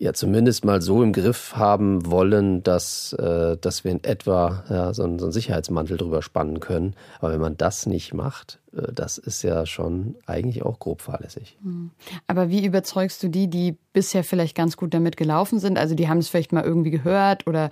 ja 0.02 0.14
zumindest 0.14 0.66
mal 0.66 0.82
so 0.82 1.04
im 1.04 1.14
Griff 1.14 1.56
haben 1.56 2.10
wollen, 2.10 2.64
dass, 2.64 3.14
äh, 3.14 3.56
dass 3.58 3.84
wir 3.84 3.92
in 3.92 4.04
etwa 4.04 4.64
ja, 4.68 4.94
so, 4.96 5.04
einen, 5.04 5.20
so 5.20 5.26
einen 5.26 5.32
Sicherheitsmantel 5.32 5.96
drüber 5.96 6.24
spannen 6.24 6.60
können. 6.60 6.96
Aber 7.20 7.32
wenn 7.32 7.40
man 7.40 7.56
das 7.56 7.86
nicht 7.86 8.12
macht, 8.12 8.60
äh, 8.76 8.92
das 8.92 9.20
ist 9.20 9.44
ja 9.44 9.68
schon 9.68 10.16
eigentlich 10.26 10.64
auch 10.64 10.80
grob 10.80 11.02
fahrlässig. 11.02 11.56
Hm. 11.62 11.92
Aber 12.26 12.50
wie 12.50 12.66
überzeugst 12.66 13.22
du 13.22 13.28
die, 13.28 13.48
die 13.48 13.78
bisher 13.94 14.24
vielleicht 14.24 14.58
ganz 14.58 14.76
gut 14.76 14.96
damit 14.96 15.18
gelaufen 15.18 15.60
sind? 15.60 15.78
Also 15.78 15.94
die 15.94 16.10
haben 16.10 16.18
es 16.18 16.30
vielleicht 16.30 16.52
mal 16.52 16.64
irgendwie 16.64 16.90
gehört 16.90 17.46
oder 17.46 17.70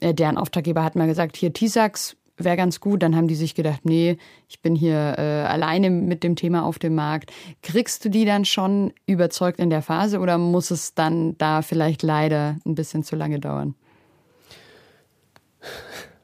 äh, 0.00 0.12
deren 0.12 0.36
Auftraggeber 0.36 0.84
hat 0.84 0.96
mal 0.96 1.06
gesagt, 1.06 1.34
hier 1.38 1.54
TISAX, 1.54 2.14
wäre 2.44 2.56
ganz 2.56 2.80
gut. 2.80 3.02
Dann 3.02 3.16
haben 3.16 3.28
die 3.28 3.34
sich 3.34 3.54
gedacht, 3.54 3.84
nee, 3.84 4.16
ich 4.48 4.60
bin 4.60 4.74
hier 4.74 5.14
äh, 5.18 5.46
alleine 5.46 5.90
mit 5.90 6.22
dem 6.22 6.36
Thema 6.36 6.64
auf 6.64 6.78
dem 6.78 6.94
Markt. 6.94 7.32
Kriegst 7.62 8.04
du 8.04 8.08
die 8.08 8.24
dann 8.24 8.44
schon 8.44 8.92
überzeugt 9.06 9.58
in 9.60 9.70
der 9.70 9.82
Phase 9.82 10.18
oder 10.18 10.38
muss 10.38 10.70
es 10.70 10.94
dann 10.94 11.36
da 11.38 11.62
vielleicht 11.62 12.02
leider 12.02 12.56
ein 12.64 12.74
bisschen 12.74 13.02
zu 13.02 13.16
lange 13.16 13.40
dauern? 13.40 13.74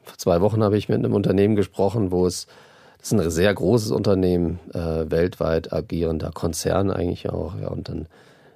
Vor 0.03 0.17
zwei 0.17 0.41
Wochen 0.41 0.63
habe 0.63 0.77
ich 0.77 0.89
mit 0.89 0.97
einem 0.97 1.13
Unternehmen 1.13 1.55
gesprochen, 1.55 2.11
wo 2.11 2.25
es, 2.25 2.47
das 2.97 3.11
ist 3.11 3.19
ein 3.19 3.29
sehr 3.29 3.53
großes 3.53 3.91
Unternehmen, 3.91 4.59
äh, 4.73 5.09
weltweit 5.09 5.71
agierender 5.71 6.31
Konzern 6.31 6.91
eigentlich 6.91 7.29
auch. 7.29 7.59
Ja, 7.59 7.69
und 7.69 7.89
dann 7.89 8.07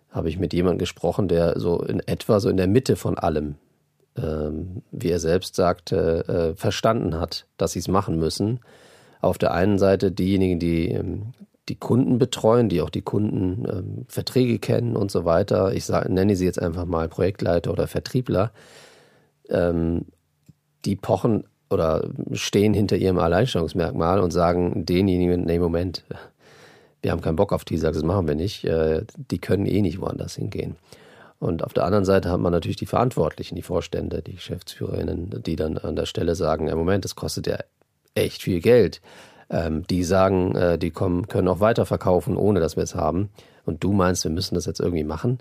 habe 0.09 0.29
ich 0.29 0.39
mit 0.39 0.53
jemandem 0.53 0.79
gesprochen, 0.79 1.27
der 1.27 1.59
so 1.59 1.81
in 1.81 1.99
etwa 2.05 2.39
so 2.39 2.49
in 2.49 2.57
der 2.57 2.67
Mitte 2.67 2.95
von 2.95 3.17
allem 3.17 3.55
ähm, 4.17 4.81
wie 4.91 5.09
er 5.09 5.19
selbst 5.19 5.55
sagte, 5.55 6.27
äh, 6.27 6.55
verstanden 6.55 7.19
hat, 7.19 7.45
dass 7.57 7.73
sie 7.73 7.79
es 7.79 7.87
machen 7.87 8.17
müssen. 8.17 8.59
Auf 9.21 9.37
der 9.37 9.53
einen 9.53 9.77
Seite 9.77 10.11
diejenigen, 10.11 10.59
die 10.59 10.89
ähm, 10.91 11.33
die 11.69 11.75
Kunden 11.75 12.17
betreuen, 12.17 12.69
die 12.69 12.81
auch 12.81 12.89
die 12.89 13.03
Kundenverträge 13.03 14.53
ähm, 14.53 14.61
kennen 14.61 14.95
und 14.95 15.11
so 15.11 15.25
weiter. 15.25 15.73
Ich 15.73 15.85
sage, 15.85 16.11
nenne 16.11 16.35
sie 16.35 16.43
jetzt 16.43 16.61
einfach 16.61 16.85
mal 16.85 17.07
Projektleiter 17.07 17.71
oder 17.71 17.87
Vertriebler. 17.87 18.51
die 20.85 20.95
pochen 20.95 21.43
oder 21.69 22.09
stehen 22.33 22.73
hinter 22.73 22.97
ihrem 22.97 23.17
Alleinstellungsmerkmal 23.17 24.19
und 24.19 24.31
sagen 24.31 24.85
denjenigen, 24.85 25.45
nee, 25.45 25.59
Moment, 25.59 26.03
wir 27.01 27.11
haben 27.11 27.21
keinen 27.21 27.35
Bock 27.37 27.53
auf 27.53 27.65
die, 27.65 27.79
das 27.79 28.03
machen 28.03 28.27
wir 28.27 28.35
nicht. 28.35 28.65
Äh, 28.65 29.05
die 29.15 29.39
können 29.39 29.65
eh 29.65 29.81
nicht 29.81 29.99
woanders 29.99 30.35
hingehen. 30.35 30.75
Und 31.41 31.63
auf 31.63 31.73
der 31.73 31.85
anderen 31.85 32.05
Seite 32.05 32.29
hat 32.29 32.39
man 32.39 32.51
natürlich 32.51 32.77
die 32.77 32.85
Verantwortlichen, 32.85 33.55
die 33.55 33.63
Vorstände, 33.63 34.21
die 34.21 34.35
Geschäftsführerinnen, 34.35 35.41
die 35.43 35.55
dann 35.55 35.79
an 35.79 35.95
der 35.95 36.05
Stelle 36.05 36.35
sagen, 36.35 36.67
im 36.67 36.77
Moment, 36.77 37.03
das 37.03 37.15
kostet 37.15 37.47
ja 37.47 37.57
echt 38.13 38.43
viel 38.43 38.61
Geld. 38.61 39.01
Ähm, 39.49 39.83
die 39.87 40.03
sagen, 40.03 40.55
äh, 40.55 40.77
die 40.77 40.91
kommen, 40.91 41.27
können 41.27 41.47
auch 41.47 41.59
weiterverkaufen, 41.59 42.37
ohne 42.37 42.59
dass 42.59 42.75
wir 42.75 42.83
es 42.83 42.93
haben. 42.93 43.31
Und 43.65 43.83
du 43.83 43.91
meinst, 43.91 44.23
wir 44.23 44.29
müssen 44.29 44.53
das 44.53 44.67
jetzt 44.67 44.79
irgendwie 44.79 45.03
machen. 45.03 45.39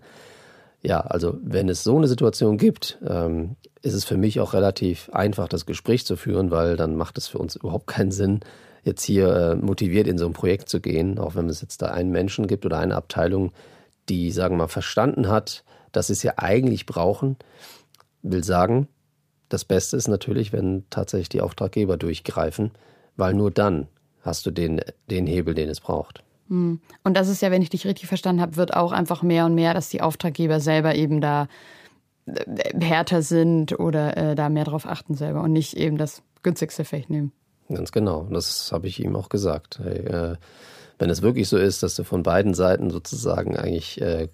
Ja, 0.81 1.01
also 1.01 1.37
wenn 1.43 1.69
es 1.69 1.85
so 1.85 1.99
eine 1.99 2.09
Situation 2.09 2.57
gibt, 2.57 2.99
ähm, 3.07 3.57
ist 3.83 3.93
es 3.93 4.07
für 4.07 4.17
mich 4.17 4.41
auch 4.41 4.55
relativ 4.55 5.11
einfach, 5.13 5.49
das 5.49 5.67
Gespräch 5.67 6.07
zu 6.07 6.17
führen, 6.17 6.51
weil 6.51 6.79
dann 6.79 6.97
macht 6.97 7.19
es 7.19 7.29
für 7.29 7.37
uns 7.37 7.57
überhaupt 7.57 7.87
keinen 7.87 8.11
Sinn, 8.11 8.41
jetzt 8.85 9.03
hier 9.03 9.29
äh, 9.29 9.55
motiviert 9.55 10.07
in 10.07 10.17
so 10.17 10.25
ein 10.25 10.33
Projekt 10.33 10.71
zu 10.71 10.81
gehen, 10.81 11.19
auch 11.19 11.35
wenn 11.35 11.51
es 11.51 11.61
jetzt 11.61 11.83
da 11.83 11.89
einen 11.89 12.11
Menschen 12.11 12.47
gibt 12.47 12.65
oder 12.65 12.79
eine 12.79 12.97
Abteilung, 12.97 13.53
die, 14.09 14.31
sagen 14.31 14.55
wir 14.55 14.65
mal, 14.65 14.69
verstanden 14.69 15.29
hat, 15.29 15.63
dass 15.92 16.09
sie 16.09 16.14
es 16.14 16.22
ja 16.22 16.35
eigentlich 16.37 16.87
brauchen. 16.87 17.37
Will 18.22 18.44
sagen, 18.44 18.88
das 19.48 19.64
Beste 19.64 19.96
ist 19.96 20.09
natürlich, 20.09 20.53
wenn 20.53 20.85
tatsächlich 20.90 21.29
die 21.29 21.40
Auftraggeber 21.40 21.96
durchgreifen, 21.96 22.70
weil 23.16 23.35
nur 23.35 23.50
dann 23.50 23.88
hast 24.22 24.46
du 24.46 24.50
den, 24.50 24.81
den 25.11 25.26
Hebel, 25.26 25.55
den 25.55 25.68
es 25.68 25.81
braucht. 25.81 26.22
Hm. 26.48 26.81
Und 27.05 27.16
das 27.16 27.29
ist 27.29 27.42
ja, 27.42 27.50
wenn 27.50 27.62
ich 27.62 27.70
dich 27.70 27.87
richtig 27.87 28.09
verstanden 28.09 28.42
habe, 28.42 28.57
wird 28.57 28.74
auch 28.74 28.92
einfach 28.92 29.22
mehr 29.22 29.46
und 29.46 29.55
mehr, 29.55 29.74
dass 29.74 29.88
die 29.88 30.03
Auftraggeber 30.03 30.61
selber 30.61 30.94
eben 30.94 31.20
da 31.20 31.48
äh, 32.26 32.79
härter 32.81 33.22
sind 33.22 33.79
oder 33.79 34.16
äh, 34.16 34.35
da 34.35 34.48
mehr 34.48 34.64
drauf 34.64 34.87
achten 34.87 35.14
selber 35.14 35.42
und 35.42 35.53
nicht 35.53 35.76
eben 35.76 35.96
das 35.96 36.22
günstigste 36.42 36.85
Fecht 36.85 37.11
nehmen. 37.11 37.33
Ganz 37.68 37.92
genau. 37.92 38.26
Das 38.31 38.72
habe 38.72 38.88
ich 38.88 39.03
ihm 39.03 39.14
auch 39.16 39.29
gesagt. 39.29 39.81
Hey, 39.83 39.98
äh, 39.98 40.37
wenn 40.98 41.11
es 41.11 41.22
wirklich 41.22 41.48
so 41.48 41.57
ist, 41.57 41.83
dass 41.83 41.94
du 41.94 42.05
von 42.05 42.22
beiden 42.22 42.53
Seiten 42.53 42.90
sozusagen 42.90 43.57
eigentlich 43.57 44.00
äh, 44.00 44.29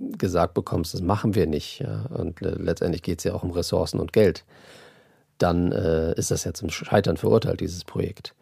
gesagt 0.00 0.54
bekommst, 0.54 0.94
das 0.94 1.02
machen 1.02 1.34
wir 1.34 1.46
nicht, 1.46 1.80
ja, 1.80 2.06
und 2.06 2.40
letztendlich 2.40 3.02
geht 3.02 3.18
es 3.18 3.24
ja 3.24 3.34
auch 3.34 3.42
um 3.42 3.50
Ressourcen 3.50 4.00
und 4.00 4.12
Geld, 4.12 4.44
dann 5.38 5.72
äh, 5.72 6.12
ist 6.14 6.30
das 6.30 6.44
ja 6.44 6.52
zum 6.52 6.70
Scheitern 6.70 7.16
verurteilt, 7.16 7.60
dieses 7.60 7.84
Projekt. 7.84 8.34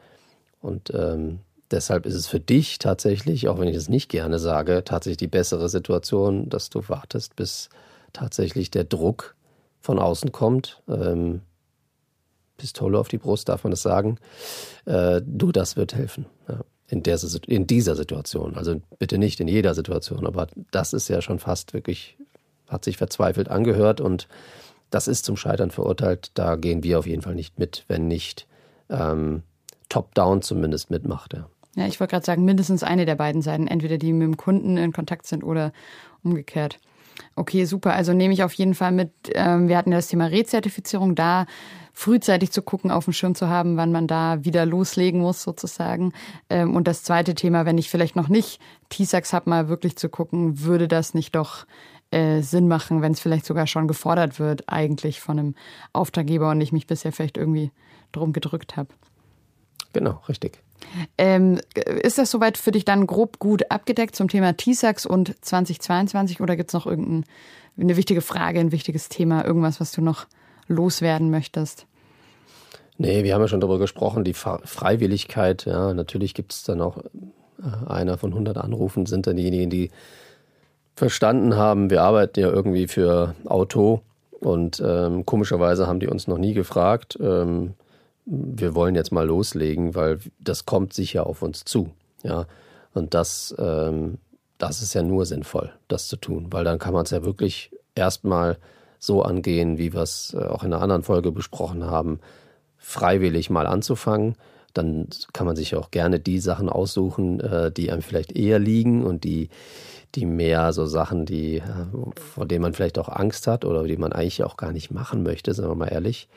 Und 0.60 0.92
ähm, 0.94 1.40
deshalb 1.70 2.06
ist 2.06 2.14
es 2.14 2.26
für 2.26 2.40
dich 2.40 2.78
tatsächlich, 2.78 3.48
auch 3.48 3.58
wenn 3.58 3.68
ich 3.68 3.76
das 3.76 3.88
nicht 3.88 4.08
gerne 4.08 4.38
sage, 4.38 4.82
tatsächlich 4.84 5.18
die 5.18 5.28
bessere 5.28 5.68
Situation, 5.68 6.48
dass 6.48 6.70
du 6.70 6.88
wartest, 6.88 7.36
bis 7.36 7.68
tatsächlich 8.12 8.70
der 8.70 8.84
Druck 8.84 9.36
von 9.80 9.98
außen 9.98 10.32
kommt. 10.32 10.82
Ähm, 10.88 11.42
Pistole 12.56 12.98
auf 12.98 13.06
die 13.06 13.18
Brust, 13.18 13.48
darf 13.48 13.62
man 13.62 13.70
das 13.70 13.82
sagen. 13.82 14.18
Äh, 14.84 15.20
du, 15.24 15.52
das 15.52 15.76
wird 15.76 15.94
helfen. 15.94 16.26
Ja 16.48 16.64
in, 16.88 17.02
der, 17.02 17.18
in 17.46 17.66
dieser 17.66 17.94
Situation. 17.94 18.56
Also 18.56 18.80
bitte 18.98 19.18
nicht 19.18 19.40
in 19.40 19.48
jeder 19.48 19.74
Situation, 19.74 20.26
aber 20.26 20.48
das 20.70 20.92
ist 20.92 21.08
ja 21.08 21.20
schon 21.20 21.38
fast 21.38 21.74
wirklich, 21.74 22.16
hat 22.66 22.84
sich 22.84 22.96
verzweifelt 22.96 23.48
angehört 23.48 24.00
und 24.00 24.26
das 24.90 25.06
ist 25.06 25.24
zum 25.24 25.36
Scheitern 25.36 25.70
verurteilt. 25.70 26.30
Da 26.34 26.56
gehen 26.56 26.82
wir 26.82 26.98
auf 26.98 27.06
jeden 27.06 27.22
Fall 27.22 27.34
nicht 27.34 27.58
mit, 27.58 27.84
wenn 27.88 28.08
nicht 28.08 28.46
ähm, 28.88 29.42
top-down 29.90 30.40
zumindest 30.40 30.90
mitmacht. 30.90 31.34
Ja. 31.34 31.48
ja 31.76 31.86
ich 31.86 32.00
wollte 32.00 32.12
gerade 32.12 32.26
sagen, 32.26 32.44
mindestens 32.44 32.82
eine 32.82 33.04
der 33.04 33.16
beiden 33.16 33.42
Seiten, 33.42 33.66
entweder 33.66 33.98
die 33.98 34.14
mit 34.14 34.26
dem 34.26 34.36
Kunden 34.38 34.78
in 34.78 34.92
Kontakt 34.92 35.26
sind 35.26 35.44
oder 35.44 35.72
umgekehrt. 36.22 36.78
Okay, 37.34 37.64
super. 37.64 37.94
Also 37.94 38.12
nehme 38.12 38.34
ich 38.34 38.42
auf 38.42 38.52
jeden 38.54 38.74
Fall 38.74 38.92
mit. 38.92 39.12
Ähm, 39.34 39.68
wir 39.68 39.76
hatten 39.76 39.90
ja 39.90 39.98
das 39.98 40.08
Thema 40.08 40.26
Rezertifizierung 40.26 41.14
da 41.14 41.46
frühzeitig 41.92 42.52
zu 42.52 42.62
gucken, 42.62 42.92
auf 42.92 43.04
dem 43.04 43.12
Schirm 43.12 43.34
zu 43.34 43.48
haben, 43.48 43.76
wann 43.76 43.90
man 43.90 44.06
da 44.06 44.44
wieder 44.44 44.64
loslegen 44.64 45.20
muss 45.20 45.42
sozusagen. 45.42 46.12
Ähm, 46.48 46.76
und 46.76 46.86
das 46.86 47.02
zweite 47.02 47.34
Thema, 47.34 47.66
wenn 47.66 47.76
ich 47.76 47.90
vielleicht 47.90 48.14
noch 48.14 48.28
nicht 48.28 48.60
T-Sax 48.88 49.32
habe, 49.32 49.50
mal 49.50 49.68
wirklich 49.68 49.96
zu 49.96 50.08
gucken, 50.08 50.60
würde 50.60 50.86
das 50.86 51.12
nicht 51.12 51.34
doch 51.34 51.66
äh, 52.10 52.40
Sinn 52.40 52.68
machen, 52.68 53.02
wenn 53.02 53.12
es 53.12 53.20
vielleicht 53.20 53.46
sogar 53.46 53.66
schon 53.66 53.88
gefordert 53.88 54.38
wird, 54.38 54.68
eigentlich 54.68 55.20
von 55.20 55.38
einem 55.38 55.54
Auftraggeber 55.92 56.50
und 56.50 56.60
ich 56.60 56.72
mich 56.72 56.86
bisher 56.86 57.12
vielleicht 57.12 57.36
irgendwie 57.36 57.72
drum 58.12 58.32
gedrückt 58.32 58.76
habe. 58.76 58.90
Genau, 59.92 60.22
richtig. 60.28 60.62
Ähm, 61.16 61.60
ist 62.02 62.18
das 62.18 62.30
soweit 62.30 62.58
für 62.58 62.70
dich 62.70 62.84
dann 62.84 63.06
grob 63.06 63.38
gut 63.38 63.70
abgedeckt 63.70 64.16
zum 64.16 64.28
Thema 64.28 64.56
T-Sax 64.56 65.06
und 65.06 65.34
2022 65.44 66.40
oder 66.40 66.56
gibt 66.56 66.70
es 66.70 66.74
noch 66.74 66.86
irgendeine 66.86 67.26
wichtige 67.96 68.20
Frage, 68.20 68.60
ein 68.60 68.72
wichtiges 68.72 69.08
Thema, 69.08 69.44
irgendwas, 69.44 69.80
was 69.80 69.92
du 69.92 70.00
noch 70.00 70.26
loswerden 70.66 71.30
möchtest? 71.30 71.86
Nee, 72.96 73.22
wir 73.22 73.34
haben 73.34 73.42
ja 73.42 73.48
schon 73.48 73.60
darüber 73.60 73.78
gesprochen, 73.78 74.24
die 74.24 74.34
Freiwilligkeit. 74.34 75.64
Ja, 75.66 75.94
natürlich 75.94 76.34
gibt 76.34 76.52
es 76.52 76.64
dann 76.64 76.80
auch 76.80 76.98
äh, 76.98 77.86
einer 77.86 78.18
von 78.18 78.32
100 78.32 78.56
Anrufen, 78.58 79.06
sind 79.06 79.26
dann 79.26 79.36
diejenigen, 79.36 79.70
die 79.70 79.90
verstanden 80.96 81.56
haben, 81.56 81.90
wir 81.90 82.02
arbeiten 82.02 82.40
ja 82.40 82.48
irgendwie 82.48 82.88
für 82.88 83.36
Auto 83.44 84.02
und 84.40 84.82
ähm, 84.84 85.24
komischerweise 85.24 85.86
haben 85.86 86.00
die 86.00 86.08
uns 86.08 86.26
noch 86.26 86.38
nie 86.38 86.54
gefragt. 86.54 87.16
Ähm, 87.20 87.74
wir 88.28 88.74
wollen 88.74 88.94
jetzt 88.94 89.12
mal 89.12 89.26
loslegen, 89.26 89.94
weil 89.94 90.20
das 90.38 90.66
kommt 90.66 90.92
sicher 90.92 91.26
auf 91.26 91.42
uns 91.42 91.64
zu. 91.64 91.90
Ja, 92.22 92.46
und 92.92 93.14
das, 93.14 93.54
ähm, 93.58 94.18
das 94.58 94.82
ist 94.82 94.94
ja 94.94 95.02
nur 95.02 95.24
sinnvoll, 95.24 95.72
das 95.88 96.08
zu 96.08 96.16
tun, 96.16 96.48
weil 96.50 96.64
dann 96.64 96.78
kann 96.78 96.92
man 96.92 97.04
es 97.04 97.10
ja 97.10 97.24
wirklich 97.24 97.70
erstmal 97.94 98.58
so 98.98 99.22
angehen, 99.22 99.78
wie 99.78 99.92
wir 99.92 100.02
es 100.02 100.34
äh, 100.34 100.44
auch 100.44 100.64
in 100.64 100.72
einer 100.72 100.82
anderen 100.82 101.02
Folge 101.04 101.32
besprochen 101.32 101.84
haben, 101.84 102.20
freiwillig 102.76 103.50
mal 103.50 103.66
anzufangen. 103.66 104.34
Dann 104.74 105.08
kann 105.32 105.46
man 105.46 105.56
sich 105.56 105.76
auch 105.76 105.90
gerne 105.90 106.20
die 106.20 106.40
Sachen 106.40 106.68
aussuchen, 106.68 107.40
äh, 107.40 107.70
die 107.70 107.90
einem 107.90 108.02
vielleicht 108.02 108.32
eher 108.32 108.58
liegen 108.58 109.04
und 109.04 109.24
die, 109.24 109.48
die 110.14 110.26
mehr 110.26 110.72
so 110.72 110.86
Sachen, 110.86 111.24
die, 111.24 111.58
äh, 111.58 111.62
vor 112.16 112.46
denen 112.46 112.62
man 112.62 112.74
vielleicht 112.74 112.98
auch 112.98 113.08
Angst 113.08 113.46
hat 113.46 113.64
oder 113.64 113.84
die 113.84 113.96
man 113.96 114.12
eigentlich 114.12 114.42
auch 114.42 114.56
gar 114.56 114.72
nicht 114.72 114.90
machen 114.90 115.22
möchte, 115.22 115.54
sagen 115.54 115.70
wir 115.70 115.76
mal 115.76 115.92
ehrlich, 115.92 116.28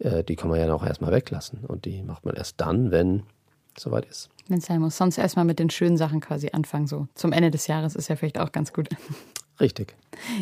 die 0.00 0.36
kann 0.36 0.50
man 0.50 0.60
ja 0.60 0.72
auch 0.72 0.84
erstmal 0.84 1.12
weglassen. 1.12 1.64
Und 1.66 1.84
die 1.84 2.02
macht 2.02 2.24
man 2.24 2.34
erst 2.34 2.60
dann, 2.60 2.90
wenn 2.90 3.24
es 3.76 3.82
soweit 3.82 4.04
ist. 4.06 4.30
Wenn 4.48 4.58
es 4.58 4.66
sein 4.66 4.80
muss. 4.80 4.96
Sonst 4.96 5.18
erstmal 5.18 5.44
mit 5.44 5.58
den 5.58 5.70
schönen 5.70 5.96
Sachen 5.96 6.20
quasi 6.20 6.50
anfangen. 6.52 6.86
So 6.86 7.08
zum 7.14 7.32
Ende 7.32 7.50
des 7.50 7.66
Jahres 7.66 7.96
ist 7.96 8.08
ja 8.08 8.16
vielleicht 8.16 8.38
auch 8.38 8.52
ganz 8.52 8.72
gut. 8.72 8.88
Richtig. 9.60 9.96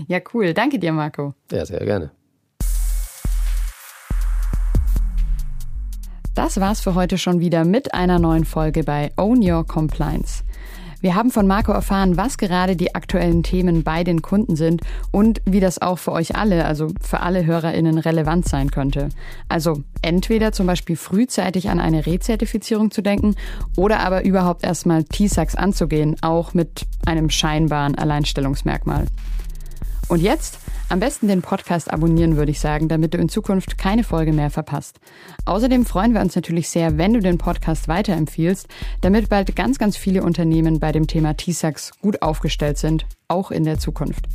Ja, 0.08 0.20
cool. 0.34 0.52
Danke 0.52 0.78
dir, 0.78 0.92
Marco. 0.92 1.34
Ja, 1.50 1.64
sehr 1.64 1.84
gerne. 1.84 2.10
Das 6.34 6.60
war's 6.60 6.82
für 6.82 6.94
heute 6.94 7.16
schon 7.16 7.40
wieder 7.40 7.64
mit 7.64 7.94
einer 7.94 8.18
neuen 8.18 8.44
Folge 8.44 8.84
bei 8.84 9.10
Own 9.16 9.40
Your 9.42 9.66
Compliance. 9.66 10.44
Wir 11.00 11.14
haben 11.14 11.30
von 11.30 11.46
Marco 11.46 11.72
erfahren, 11.72 12.16
was 12.16 12.38
gerade 12.38 12.76
die 12.76 12.94
aktuellen 12.94 13.42
Themen 13.42 13.82
bei 13.82 14.04
den 14.04 14.22
Kunden 14.22 14.56
sind 14.56 14.80
und 15.10 15.40
wie 15.44 15.60
das 15.60 15.80
auch 15.80 15.98
für 15.98 16.12
euch 16.12 16.36
alle, 16.36 16.64
also 16.64 16.88
für 17.00 17.20
alle 17.20 17.44
HörerInnen 17.44 17.98
relevant 17.98 18.48
sein 18.48 18.70
könnte. 18.70 19.10
Also 19.48 19.82
entweder 20.02 20.52
zum 20.52 20.66
Beispiel 20.66 20.96
frühzeitig 20.96 21.68
an 21.68 21.80
eine 21.80 22.06
Rezertifizierung 22.06 22.90
zu 22.90 23.02
denken 23.02 23.34
oder 23.76 24.00
aber 24.00 24.24
überhaupt 24.24 24.64
erstmal 24.64 25.04
T-Sax 25.04 25.54
anzugehen, 25.54 26.16
auch 26.22 26.54
mit 26.54 26.86
einem 27.04 27.30
scheinbaren 27.30 27.96
Alleinstellungsmerkmal. 27.96 29.06
Und 30.08 30.22
jetzt 30.22 30.58
am 30.88 31.00
besten 31.00 31.26
den 31.26 31.42
Podcast 31.42 31.92
abonnieren, 31.92 32.36
würde 32.36 32.52
ich 32.52 32.60
sagen, 32.60 32.88
damit 32.88 33.12
du 33.12 33.18
in 33.18 33.28
Zukunft 33.28 33.76
keine 33.76 34.04
Folge 34.04 34.32
mehr 34.32 34.50
verpasst. 34.50 35.00
Außerdem 35.44 35.84
freuen 35.84 36.14
wir 36.14 36.20
uns 36.20 36.36
natürlich 36.36 36.68
sehr, 36.68 36.96
wenn 36.96 37.12
du 37.12 37.20
den 37.20 37.38
Podcast 37.38 37.88
weiterempfiehlst, 37.88 38.68
damit 39.00 39.28
bald 39.28 39.56
ganz, 39.56 39.78
ganz 39.78 39.96
viele 39.96 40.22
Unternehmen 40.22 40.78
bei 40.78 40.92
dem 40.92 41.08
Thema 41.08 41.36
T-Sax 41.36 41.98
gut 42.00 42.22
aufgestellt 42.22 42.78
sind, 42.78 43.06
auch 43.26 43.50
in 43.50 43.64
der 43.64 43.80
Zukunft. 43.80 44.26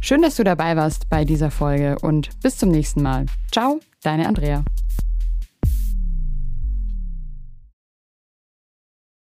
Schön, 0.00 0.22
dass 0.22 0.34
du 0.34 0.42
dabei 0.42 0.76
warst 0.76 1.08
bei 1.08 1.24
dieser 1.24 1.52
Folge 1.52 1.96
und 2.00 2.30
bis 2.42 2.58
zum 2.58 2.70
nächsten 2.70 3.02
Mal. 3.02 3.26
Ciao, 3.52 3.78
deine 4.02 4.26
Andrea. 4.26 4.64